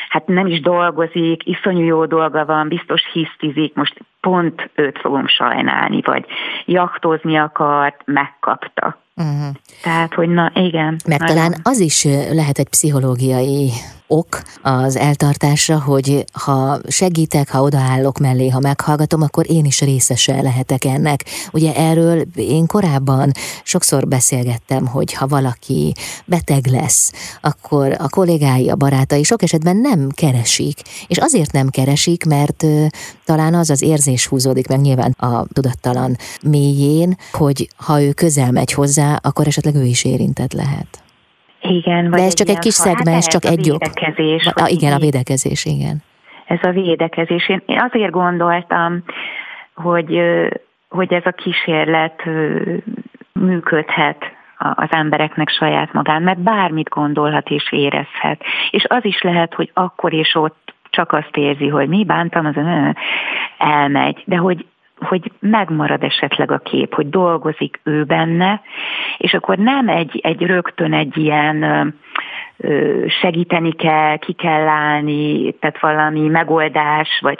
hát 0.09 0.27
nem 0.27 0.47
is 0.47 0.61
dolgozik, 0.61 1.47
iszonyú 1.47 1.85
jó 1.85 2.05
dolga 2.05 2.45
van, 2.45 2.67
biztos 2.67 3.01
hisztizik, 3.13 3.75
most 3.75 3.99
pont 4.21 4.69
őt 4.75 4.99
fogom 4.99 5.27
sajnálni, 5.27 6.01
vagy 6.01 6.25
jachtozni 6.65 7.37
akart, 7.37 8.01
megkapta. 8.05 8.97
Uh-huh. 9.15 9.55
Tehát, 9.81 10.13
hogy 10.13 10.29
na 10.29 10.51
igen. 10.53 10.99
Mert 11.05 11.21
nagyon. 11.21 11.35
talán 11.35 11.59
az 11.63 11.79
is 11.79 12.03
lehet 12.31 12.59
egy 12.59 12.69
pszichológiai 12.69 13.71
ok 14.07 14.41
az 14.61 14.95
eltartásra, 14.95 15.81
hogy 15.81 16.25
ha 16.33 16.79
segítek, 16.87 17.49
ha 17.49 17.61
odaállok 17.61 18.17
mellé, 18.17 18.49
ha 18.49 18.59
meghallgatom, 18.59 19.21
akkor 19.21 19.51
én 19.51 19.65
is 19.65 19.81
részese 19.81 20.41
lehetek 20.41 20.85
ennek. 20.85 21.25
Ugye 21.51 21.75
erről 21.75 22.25
én 22.35 22.65
korábban 22.65 23.31
sokszor 23.63 24.07
beszélgettem, 24.07 24.87
hogy 24.87 25.13
ha 25.13 25.27
valaki 25.27 25.93
beteg 26.25 26.67
lesz, 26.67 27.11
akkor 27.41 27.95
a 27.99 28.09
kollégái, 28.09 28.69
a 28.69 28.75
barátai 28.75 29.23
sok 29.23 29.41
esetben 29.41 29.77
nem 29.77 30.09
keresik. 30.09 30.81
És 31.07 31.17
azért 31.17 31.51
nem 31.51 31.69
keresik, 31.69 32.25
mert 32.25 32.65
talán 33.25 33.53
az 33.53 33.69
az 33.69 33.81
érzés 33.81 34.27
húzódik 34.27 34.67
meg 34.67 34.81
nyilván 34.81 35.11
a 35.11 35.45
tudattalan 35.53 36.17
mélyén, 36.43 37.17
hogy 37.31 37.67
ha 37.75 38.01
ő 38.01 38.11
közel 38.11 38.51
megy 38.51 38.71
hozzá, 38.71 39.02
akkor 39.21 39.47
esetleg 39.47 39.75
ő 39.75 39.83
is 39.83 40.05
érintett 40.05 40.53
lehet. 40.53 41.03
Igen. 41.61 42.09
Vagy 42.09 42.19
De 42.19 42.25
ez 42.25 42.33
csak 42.33 42.47
egy 42.47 42.59
kis 42.59 42.73
szegmens, 42.73 43.27
csak 43.27 43.45
egy 43.45 43.65
jog. 43.65 43.81
A, 44.53 44.67
igen, 44.67 44.93
a 44.93 44.99
védekezés, 44.99 45.65
igen. 45.65 46.03
Ez 46.45 46.59
a 46.61 46.71
védekezés. 46.71 47.49
Én 47.49 47.61
azért 47.91 48.11
gondoltam, 48.11 49.03
hogy, 49.75 50.21
hogy 50.89 51.13
ez 51.13 51.25
a 51.25 51.31
kísérlet 51.31 52.23
működhet 53.33 54.17
az 54.57 54.87
embereknek 54.89 55.49
saját 55.49 55.93
magán, 55.93 56.21
mert 56.21 56.39
bármit 56.39 56.89
gondolhat 56.89 57.49
és 57.49 57.71
érezhet. 57.71 58.41
És 58.69 58.85
az 58.87 59.05
is 59.05 59.21
lehet, 59.21 59.53
hogy 59.53 59.71
akkor 59.73 60.13
és 60.13 60.35
ott 60.35 60.73
csak 60.89 61.11
azt 61.11 61.37
érzi, 61.37 61.67
hogy 61.67 61.87
mi 61.87 62.03
bántam, 62.05 62.45
az 62.45 62.55
elmegy, 63.57 64.23
de 64.25 64.35
hogy 64.35 64.65
hogy 65.03 65.31
megmarad 65.39 66.03
esetleg 66.03 66.51
a 66.51 66.57
kép, 66.57 66.93
hogy 66.93 67.09
dolgozik 67.09 67.79
ő 67.83 68.03
benne, 68.03 68.61
és 69.17 69.33
akkor 69.33 69.57
nem 69.57 69.87
egy, 69.87 70.19
egy 70.23 70.41
rögtön 70.41 70.93
egy 70.93 71.17
ilyen 71.17 71.93
segíteni 73.21 73.71
kell, 73.71 74.17
ki 74.17 74.33
kell 74.33 74.67
állni, 74.67 75.51
tehát 75.51 75.79
valami 75.79 76.27
megoldás, 76.27 77.19
vagy 77.21 77.39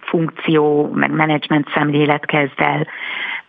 funkció, 0.00 0.90
meg 0.94 1.10
menedzsment 1.10 1.70
szemlélet 1.74 2.26
kezd 2.26 2.60
el 2.60 2.86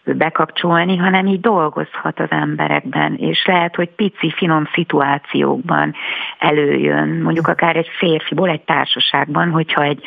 bekapcsolni, 0.04 0.98
hanem 0.98 1.26
így 1.26 1.40
dolgozhat 1.40 2.20
az 2.20 2.30
emberekben, 2.30 3.16
és 3.16 3.46
lehet, 3.46 3.76
hogy 3.76 3.90
pici, 3.90 4.32
finom 4.32 4.70
szituációkban 4.74 5.94
előjön, 6.40 7.10
mondjuk 7.10 7.48
akár 7.48 7.76
egy 7.76 7.90
férfiból, 7.98 8.50
egy 8.50 8.62
társaságban, 8.62 9.50
hogyha 9.50 9.84
egy 9.84 10.04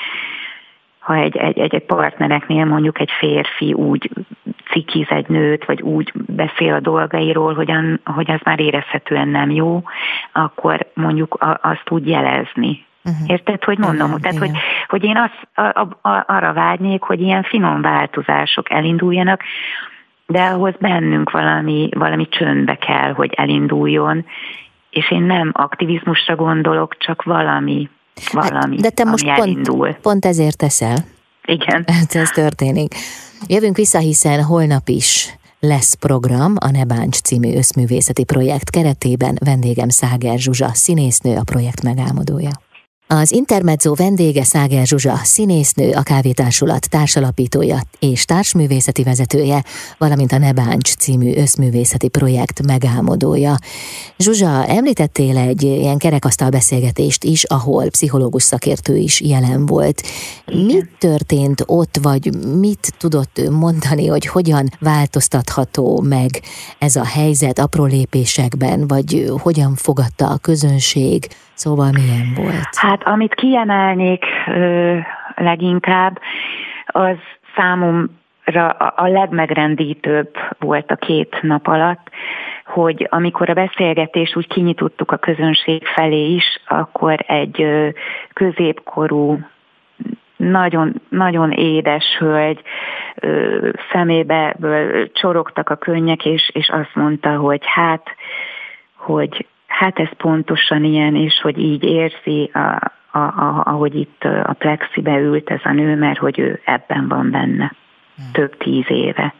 ha 1.04 1.14
egy, 1.14 1.36
egy, 1.36 1.58
egy, 1.58 1.74
egy 1.74 1.84
partnereknél 1.84 2.64
mondjuk 2.64 3.00
egy 3.00 3.10
férfi 3.18 3.72
úgy 3.72 4.10
cikiz 4.70 5.06
egy 5.08 5.28
nőt, 5.28 5.64
vagy 5.64 5.82
úgy 5.82 6.12
beszél 6.14 6.74
a 6.74 6.80
dolgairól, 6.80 7.54
hogy, 7.54 7.70
an, 7.70 8.00
hogy 8.04 8.30
az 8.30 8.40
már 8.44 8.60
érezhetően 8.60 9.28
nem 9.28 9.50
jó, 9.50 9.82
akkor 10.32 10.86
mondjuk 10.94 11.58
azt 11.62 11.90
úgy 11.90 12.08
jelezni. 12.08 12.84
Uh-huh. 13.04 13.30
Érted, 13.30 13.64
hogy 13.64 13.78
mondom? 13.78 14.06
Uh-huh, 14.06 14.20
Tehát, 14.20 14.38
hogy, 14.38 14.50
hogy 14.88 15.04
én 15.04 15.16
azt, 15.16 15.66
a, 15.74 15.80
a, 16.08 16.24
arra 16.26 16.52
vágynék, 16.52 17.02
hogy 17.02 17.20
ilyen 17.20 17.42
finom 17.42 17.80
változások 17.80 18.70
elinduljanak, 18.70 19.42
de 20.26 20.42
ahhoz 20.42 20.74
bennünk 20.78 21.30
valami, 21.30 21.88
valami 21.92 22.28
csöndbe 22.28 22.74
kell, 22.74 23.12
hogy 23.12 23.32
elinduljon, 23.36 24.24
és 24.90 25.10
én 25.10 25.22
nem 25.22 25.50
aktivizmusra 25.52 26.36
gondolok, 26.36 26.96
csak 26.98 27.22
valami, 27.22 27.88
valami, 28.32 28.76
De 28.76 28.90
te 28.90 29.04
most 29.04 29.34
pont, 29.36 29.96
pont 30.02 30.24
ezért 30.24 30.56
teszel. 30.56 31.04
Igen. 31.44 31.84
Ez 32.12 32.30
történik. 32.30 32.94
Jövünk 33.46 33.76
vissza, 33.76 33.98
hiszen 33.98 34.42
holnap 34.42 34.88
is 34.88 35.38
lesz 35.60 35.94
program 35.94 36.54
a 36.60 36.70
Nebáncs 36.70 37.16
című 37.16 37.56
összművészeti 37.56 38.24
projekt 38.24 38.70
keretében. 38.70 39.38
Vendégem 39.44 39.88
Száger 39.88 40.38
Zsuzsa, 40.38 40.70
színésznő, 40.72 41.36
a 41.36 41.42
projekt 41.44 41.82
megálmodója. 41.82 42.50
Az 43.06 43.32
Intermezzo 43.32 43.94
vendége 43.94 44.44
Száger 44.44 44.86
Zsuzsa, 44.86 45.20
színésznő, 45.22 45.92
a 45.92 46.02
Kávétársulat 46.02 46.90
társalapítója 46.90 47.80
és 47.98 48.24
társművészeti 48.24 49.02
vezetője, 49.02 49.64
valamint 49.98 50.32
a 50.32 50.38
Nebáncs 50.38 50.94
című 50.94 51.34
összművészeti 51.36 52.08
projekt 52.08 52.66
megálmodója. 52.66 53.56
Zsuzsa, 54.18 54.66
említettél 54.66 55.36
egy 55.36 55.62
ilyen 55.62 55.98
kerekasztal 55.98 56.50
beszélgetést 56.50 57.24
is, 57.24 57.44
ahol 57.44 57.88
pszichológus 57.88 58.42
szakértő 58.42 58.96
is 58.96 59.20
jelen 59.20 59.66
volt. 59.66 60.02
Mi 60.46 60.84
történt 60.98 61.62
ott, 61.66 61.98
vagy 62.02 62.44
mit 62.58 62.94
tudott 62.98 63.40
mondani, 63.50 64.06
hogy 64.06 64.26
hogyan 64.26 64.70
változtatható 64.80 66.00
meg 66.00 66.42
ez 66.78 66.96
a 66.96 67.04
helyzet 67.04 67.58
apró 67.58 67.84
lépésekben, 67.84 68.86
vagy 68.86 69.32
hogyan 69.38 69.74
fogadta 69.74 70.28
a 70.28 70.36
közönség? 70.36 71.28
Szóval 71.54 71.90
milyen 71.92 72.32
volt? 72.36 72.76
Hát 72.76 73.02
amit 73.02 73.34
kiemelnék 73.34 74.24
ö, 74.46 74.96
leginkább, 75.34 76.20
az 76.86 77.16
számomra 77.56 78.70
a 78.96 79.08
legmegrendítőbb 79.08 80.36
volt 80.58 80.90
a 80.90 80.96
két 80.96 81.38
nap 81.42 81.66
alatt, 81.66 82.10
hogy 82.64 83.06
amikor 83.10 83.50
a 83.50 83.54
beszélgetés 83.54 84.36
úgy 84.36 84.48
kinyitottuk 84.48 85.12
a 85.12 85.16
közönség 85.16 85.86
felé 85.86 86.34
is, 86.34 86.60
akkor 86.66 87.24
egy 87.26 87.66
középkorú 88.32 89.38
nagyon, 90.36 91.02
nagyon 91.08 91.50
édes 91.50 92.04
hölgy 92.18 92.62
szemébe 93.92 94.56
csorogtak 95.12 95.70
a 95.70 95.76
könnyek, 95.76 96.24
és, 96.24 96.50
és 96.52 96.68
azt 96.68 96.94
mondta, 96.94 97.36
hogy 97.36 97.62
hát, 97.64 98.08
hogy 98.96 99.46
hát 99.78 99.98
ez 99.98 100.08
pontosan 100.16 100.84
ilyen, 100.84 101.16
és 101.16 101.40
hogy 101.42 101.58
így 101.58 101.84
érzi, 101.84 102.50
a, 102.52 102.92
a, 103.10 103.18
a, 103.18 103.62
ahogy 103.64 103.94
itt 103.94 104.24
a 104.24 104.52
plexibe 104.58 105.18
ült 105.18 105.50
ez 105.50 105.60
a 105.62 105.72
nő, 105.72 105.96
mert 105.96 106.18
hogy 106.18 106.38
ő 106.38 106.60
ebben 106.64 107.08
van 107.08 107.30
benne 107.30 107.72
hmm. 108.16 108.32
több 108.32 108.56
tíz 108.56 108.84
éve. 108.88 109.34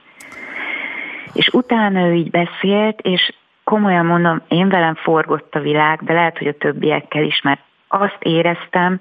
És 1.33 1.49
utána 1.49 2.07
ő 2.07 2.13
így 2.13 2.31
beszélt, 2.31 3.01
és 3.01 3.33
komolyan 3.65 4.07
mondom, 4.07 4.41
én 4.49 4.69
velem 4.69 4.95
forgott 4.95 5.55
a 5.55 5.61
világ, 5.61 6.03
de 6.03 6.13
lehet, 6.13 6.39
hogy 6.39 6.47
a 6.47 6.59
többiekkel 6.59 7.23
is, 7.23 7.41
mert 7.43 7.61
azt 7.89 8.19
éreztem, 8.19 9.01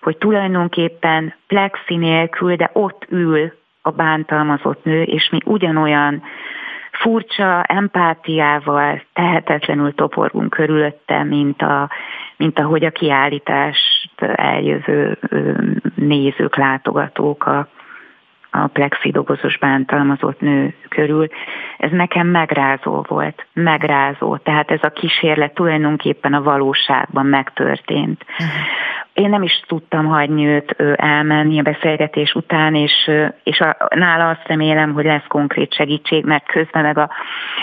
hogy 0.00 0.16
tulajdonképpen 0.16 1.34
plexi 1.46 1.96
nélkül, 1.96 2.56
de 2.56 2.70
ott 2.72 3.06
ül 3.08 3.52
a 3.82 3.90
bántalmazott 3.90 4.84
nő, 4.84 5.02
és 5.02 5.28
mi 5.30 5.38
ugyanolyan 5.44 6.22
furcsa 7.00 7.62
empátiával 7.62 9.02
tehetetlenül 9.12 9.94
toporgunk 9.94 10.50
körülötte, 10.50 11.22
mint, 11.22 11.62
a, 11.62 11.90
mint 12.36 12.58
ahogy 12.58 12.84
a 12.84 12.90
kiállítást 12.90 14.22
eljövő 14.34 15.18
nézők, 15.94 16.56
látogatók 16.56 17.46
a, 17.46 17.68
a 18.50 18.66
plexidobozos 18.66 19.58
bántalmazott 19.58 20.40
nő 20.40 20.74
körül. 20.88 21.26
Ez 21.78 21.90
nekem 21.90 22.26
megrázó 22.26 23.04
volt, 23.08 23.46
megrázó. 23.52 24.36
Tehát 24.36 24.70
ez 24.70 24.82
a 24.82 24.88
kísérlet 24.88 25.54
tulajdonképpen 25.54 26.34
a 26.34 26.42
valóságban 26.42 27.26
megtörtént. 27.26 28.24
Uh-huh 28.38 28.48
én 29.12 29.30
nem 29.30 29.42
is 29.42 29.62
tudtam 29.66 30.06
hagyni 30.06 30.46
őt 30.46 30.74
elmenni 30.96 31.58
a 31.58 31.62
beszélgetés 31.62 32.34
után, 32.34 32.74
és, 32.74 33.10
és 33.42 33.60
a, 33.60 33.76
nála 33.94 34.28
azt 34.28 34.46
remélem, 34.46 34.92
hogy 34.92 35.04
lesz 35.04 35.26
konkrét 35.28 35.74
segítség, 35.74 36.24
mert 36.24 36.46
közben 36.46 36.82
meg 36.82 36.98
a, 36.98 37.10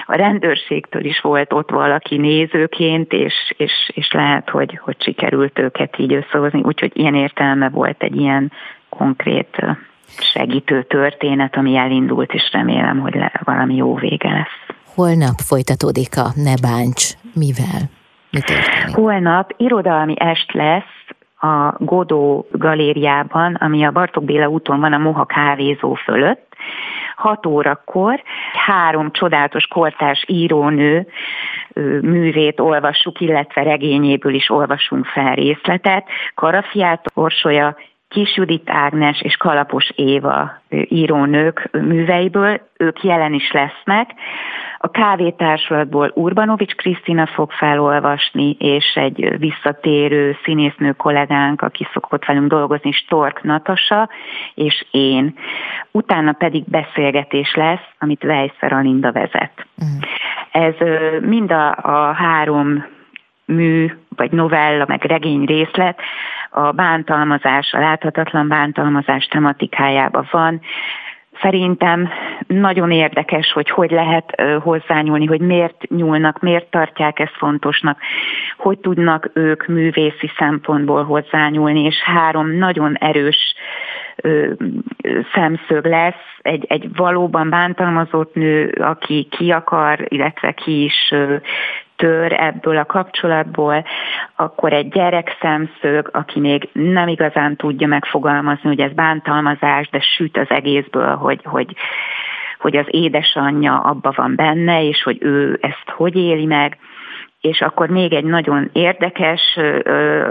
a 0.06 0.16
rendőrségtől 0.16 1.06
is 1.06 1.20
volt 1.20 1.54
ott 1.54 1.70
valaki 1.70 2.18
nézőként, 2.18 3.14
és, 3.14 3.54
és, 3.58 3.92
és 3.94 4.12
lehet, 4.12 4.50
hogy, 4.50 4.80
hogy 4.84 4.96
sikerült 5.00 5.60
őket 5.60 5.98
így 5.98 6.14
összehozni, 6.14 6.62
úgyhogy 6.64 6.92
ilyen 6.94 7.16
értelme 7.16 7.70
volt 7.70 8.04
egy 8.04 8.16
ilyen 8.16 8.52
konkrét 8.90 9.66
segítő 10.08 10.84
történet, 10.84 11.56
ami 11.56 11.76
elindult, 11.76 12.34
és 12.34 12.50
remélem, 12.52 13.00
hogy 13.00 13.14
le, 13.14 13.32
valami 13.44 13.76
jó 13.76 13.96
vége 13.96 14.30
lesz. 14.30 14.76
Holnap 14.96 15.40
folytatódik 15.48 16.18
a 16.18 16.28
Ne 16.36 16.56
Báncs. 16.56 17.12
Mivel? 17.34 17.82
Mi 18.32 18.40
történik? 18.40 18.96
Holnap 18.96 19.54
irodalmi 19.58 20.14
est 20.18 20.52
lesz 20.52 21.06
a 21.40 21.76
Godó 21.78 22.48
galériában, 22.52 23.56
ami 23.56 23.86
a 23.86 23.92
Bartók 23.92 24.24
Béla 24.24 24.48
úton 24.48 24.80
van 24.80 24.94
a 24.94 24.98
Moha 24.98 25.26
kávézó 25.26 25.94
fölött, 25.94 26.56
6 27.16 27.46
órakor 27.46 28.24
három 28.66 29.12
csodálatos 29.12 29.66
kortárs 29.66 30.24
írónő 30.28 31.08
művét 32.02 32.60
olvassuk, 32.60 33.20
illetve 33.20 33.64
regényéből 33.64 34.34
is 34.34 34.50
olvasunk 34.50 35.06
fel 35.06 35.36
részletet. 35.36 36.06
Karafiát 36.36 37.06
Orsolya 37.14 37.76
Kis 38.10 38.36
Judit 38.36 38.70
Ágnes 38.70 39.22
és 39.22 39.36
Kalapos 39.36 39.90
Éva 39.96 40.62
írónők 40.70 41.70
műveiből, 41.72 42.62
ők 42.78 43.04
jelen 43.04 43.34
is 43.34 43.52
lesznek. 43.52 44.14
A 44.78 44.92
kávétársulatból 44.92 46.12
Urbanovics 46.16 46.76
Krisztina 46.76 47.26
fog 47.26 47.52
felolvasni, 47.52 48.56
és 48.60 48.96
egy 48.96 49.38
visszatérő 49.38 50.38
színésznő 50.44 50.92
kollégánk, 50.92 51.62
aki 51.62 51.88
szokott 51.94 52.26
velünk 52.26 52.50
dolgozni, 52.50 52.92
Stork 52.92 53.44
Natasa, 53.44 54.10
és 54.54 54.86
én. 54.92 55.34
Utána 55.92 56.32
pedig 56.32 56.64
beszélgetés 56.70 57.54
lesz, 57.56 57.88
amit 58.00 58.24
Weisser 58.24 58.74
Alinda 58.74 59.12
vezet. 59.12 59.66
Mm. 59.84 60.00
Ez 60.52 60.76
mind 61.22 61.52
a, 61.52 61.76
a 61.82 62.14
három 62.14 62.86
mű, 63.46 63.98
vagy 64.16 64.32
novella, 64.32 64.86
meg 64.88 65.04
regény 65.04 65.46
részlet 65.46 66.00
a 66.50 66.72
bántalmazás, 66.72 67.74
a 67.74 67.80
láthatatlan 67.80 68.48
bántalmazás 68.48 69.26
tematikájában 69.26 70.28
van. 70.32 70.62
Szerintem 71.42 72.10
nagyon 72.48 72.92
érdekes, 72.92 73.52
hogy 73.52 73.70
hogy 73.70 73.92
lehet 73.92 74.42
hozzányúlni, 74.64 75.26
hogy 75.26 75.42
miért 75.42 75.90
nyúlnak, 75.90 76.40
miért 76.40 76.70
tartják 76.70 77.20
ezt 77.20 77.36
fontosnak, 77.38 77.98
hogy 78.58 78.80
tudnak 78.80 79.30
ők 79.34 79.68
művészi 79.68 80.32
szempontból 80.38 81.04
hozzányúlni, 81.04 81.84
és 81.84 81.96
három 82.02 82.52
nagyon 82.52 82.96
erős 82.96 83.56
szemszög 85.34 85.86
lesz, 85.86 86.26
egy, 86.42 86.66
egy 86.68 86.96
valóban 86.96 87.50
bántalmazott 87.50 88.36
nő, 88.36 88.70
aki 88.70 89.28
ki 89.32 89.52
akar, 89.52 90.06
illetve 90.08 90.52
ki 90.52 90.84
is 90.84 91.14
tör 91.98 92.34
ebből 92.34 92.78
a 92.78 92.86
kapcsolatból, 92.86 93.86
akkor 94.36 94.74
egy 94.74 94.90
gyerek 94.90 95.38
szemszög, 95.42 96.10
aki 96.12 96.40
még 96.40 96.70
nem 96.74 97.08
igazán 97.08 97.56
tudja 97.56 97.88
megfogalmazni, 97.88 98.70
hogy 98.70 98.80
ez 98.80 98.92
bántalmazás, 98.92 99.90
de 99.90 100.00
süt 100.00 100.38
az 100.38 100.50
egészből, 100.50 101.16
hogy, 101.16 101.42
hogy 101.44 101.76
hogy 102.60 102.76
az 102.76 102.86
édesanyja 102.90 103.80
abba 103.80 104.14
van 104.16 104.36
benne, 104.36 104.84
és 104.84 105.04
hogy 105.04 105.18
ő 105.22 105.58
ezt 105.62 105.90
hogy 105.96 106.16
éli 106.16 106.46
meg, 106.46 106.78
és 107.42 107.62
akkor 107.62 107.90
még 107.90 108.14
egy 108.14 108.24
nagyon 108.24 108.70
érdekes, 108.74 109.58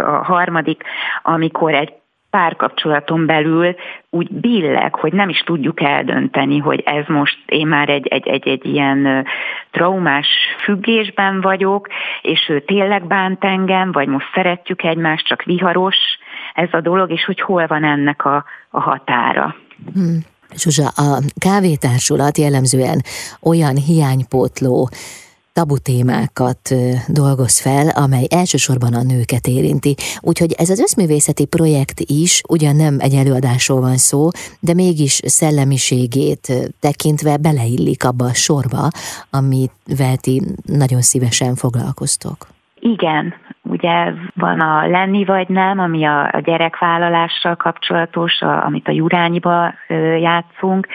a 0.05 0.25
harmadik, 0.25 0.83
amikor 1.23 1.75
egy 1.75 1.93
párkapcsolaton 2.37 3.27
belül 3.27 3.75
úgy 4.11 4.31
billeg, 4.31 4.94
hogy 4.94 5.12
nem 5.12 5.29
is 5.29 5.38
tudjuk 5.38 5.83
eldönteni, 5.83 6.59
hogy 6.59 6.83
ez 6.85 7.05
most 7.07 7.38
én 7.46 7.66
már 7.66 7.88
egy, 7.88 8.07
egy, 8.07 8.27
egy, 8.27 8.49
egy 8.49 8.64
ilyen 8.64 9.27
traumás 9.70 10.27
függésben 10.64 11.40
vagyok, 11.40 11.88
és 12.22 12.49
ő 12.49 12.61
tényleg 12.61 13.07
bánt 13.07 13.44
engem, 13.44 13.92
vagy 13.92 14.09
most 14.09 14.27
szeretjük 14.35 14.83
egymást, 14.83 15.27
csak 15.27 15.42
viharos 15.42 15.96
ez 16.55 16.68
a 16.72 16.81
dolog, 16.81 17.11
és 17.11 17.25
hogy 17.25 17.40
hol 17.40 17.66
van 17.66 17.85
ennek 17.85 18.25
a, 18.25 18.44
a 18.70 18.81
határa. 18.81 19.55
Hmm. 19.94 20.18
Zsuzsa, 20.55 20.88
a 20.88 21.18
kávétársulat 21.38 22.38
jellemzően 22.38 23.03
olyan 23.42 23.77
hiánypótló 23.77 24.88
tabu 25.57 25.77
témákat 25.90 26.62
dolgoz 27.23 27.57
fel, 27.66 27.87
amely 28.05 28.27
elsősorban 28.40 28.92
a 28.95 29.03
nőket 29.12 29.47
érinti. 29.57 29.92
Úgyhogy 30.21 30.53
ez 30.62 30.71
az 30.71 30.81
összművészeti 30.87 31.47
projekt 31.57 31.99
is 32.25 32.33
ugyan 32.49 32.77
nem 32.77 32.95
egy 33.07 33.14
előadásról 33.23 33.81
van 33.81 33.99
szó, 34.09 34.21
de 34.61 34.73
mégis 34.75 35.14
szellemiségét 35.38 36.45
tekintve 36.81 37.37
beleillik 37.37 38.05
abba 38.05 38.25
a 38.25 38.38
sorba, 38.47 38.85
amivel 39.38 40.16
ti 40.25 40.35
nagyon 40.83 41.03
szívesen 41.11 41.55
foglalkoztok. 41.55 42.38
Igen, 42.81 43.35
ugye 43.62 44.12
van 44.35 44.61
a 44.61 44.87
lenni 44.87 45.25
vagy 45.25 45.49
nem, 45.49 45.79
ami 45.79 46.05
a, 46.05 46.40
gyerekvállalással 46.45 47.57
kapcsolatos, 47.57 48.40
amit 48.40 48.88
a 48.88 48.92
Jurányiba 48.92 49.75
játszunk, 50.21 50.87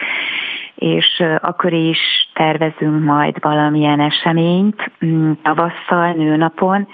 és 0.82 1.22
akkor 1.40 1.72
is 1.72 1.98
tervezünk 2.34 3.04
majd 3.04 3.36
valamilyen 3.40 4.00
eseményt 4.00 4.90
mm, 5.04 5.32
tavasszal, 5.42 6.12
nőnapon, 6.12 6.88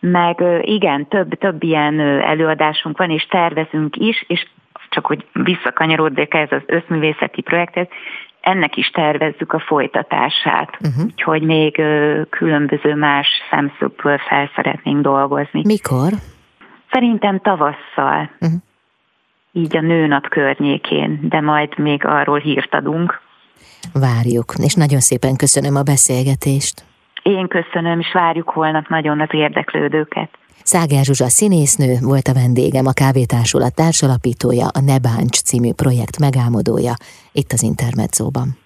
meg 0.00 0.42
igen, 0.62 1.08
több, 1.08 1.38
több 1.38 1.62
ilyen 1.62 2.00
előadásunk 2.00 2.98
van, 2.98 3.10
és 3.10 3.26
tervezünk 3.26 3.96
is, 3.96 4.24
és 4.28 4.46
csak 4.88 5.06
hogy 5.06 5.26
visszakanyarodnék 5.32 6.34
ez 6.34 6.48
az 6.50 6.62
összművészeti 6.66 7.40
projekthez, 7.40 7.86
ennek 8.40 8.76
is 8.76 8.90
tervezzük 8.90 9.52
a 9.52 9.58
folytatását, 9.58 10.76
uh-huh. 10.80 11.04
úgyhogy 11.04 11.42
még 11.42 11.82
különböző 12.30 12.94
más 12.94 13.28
szemszögből 13.50 14.18
fel 14.18 14.50
szeretnénk 14.54 15.00
dolgozni. 15.00 15.62
Mikor? 15.64 16.12
Szerintem 16.90 17.40
tavasszal. 17.40 18.30
Uh-huh 18.40 18.60
így 19.52 19.76
a 19.76 19.80
nőnap 19.80 20.28
környékén, 20.28 21.18
de 21.22 21.40
majd 21.40 21.78
még 21.78 22.04
arról 22.04 22.38
hírt 22.38 22.74
adunk. 22.74 23.20
Várjuk, 23.92 24.54
és 24.64 24.74
nagyon 24.74 25.00
szépen 25.00 25.36
köszönöm 25.36 25.76
a 25.76 25.82
beszélgetést. 25.82 26.84
Én 27.22 27.48
köszönöm, 27.48 28.00
és 28.00 28.12
várjuk 28.12 28.48
holnap 28.48 28.88
nagyon 28.88 29.20
az 29.20 29.28
érdeklődőket. 29.30 30.30
Szágár 30.62 31.04
Zsuzsa 31.04 31.28
színésznő 31.28 31.96
volt 32.00 32.28
a 32.28 32.32
vendégem, 32.32 32.86
a 32.86 32.92
Kávétársulat 32.92 33.74
társalapítója, 33.74 34.66
a 34.66 34.80
Ne 34.80 34.98
Báncs 34.98 35.42
című 35.42 35.72
projekt 35.72 36.18
megálmodója, 36.18 36.92
itt 37.32 37.52
az 37.52 37.62
Intermedzóban. 37.62 38.59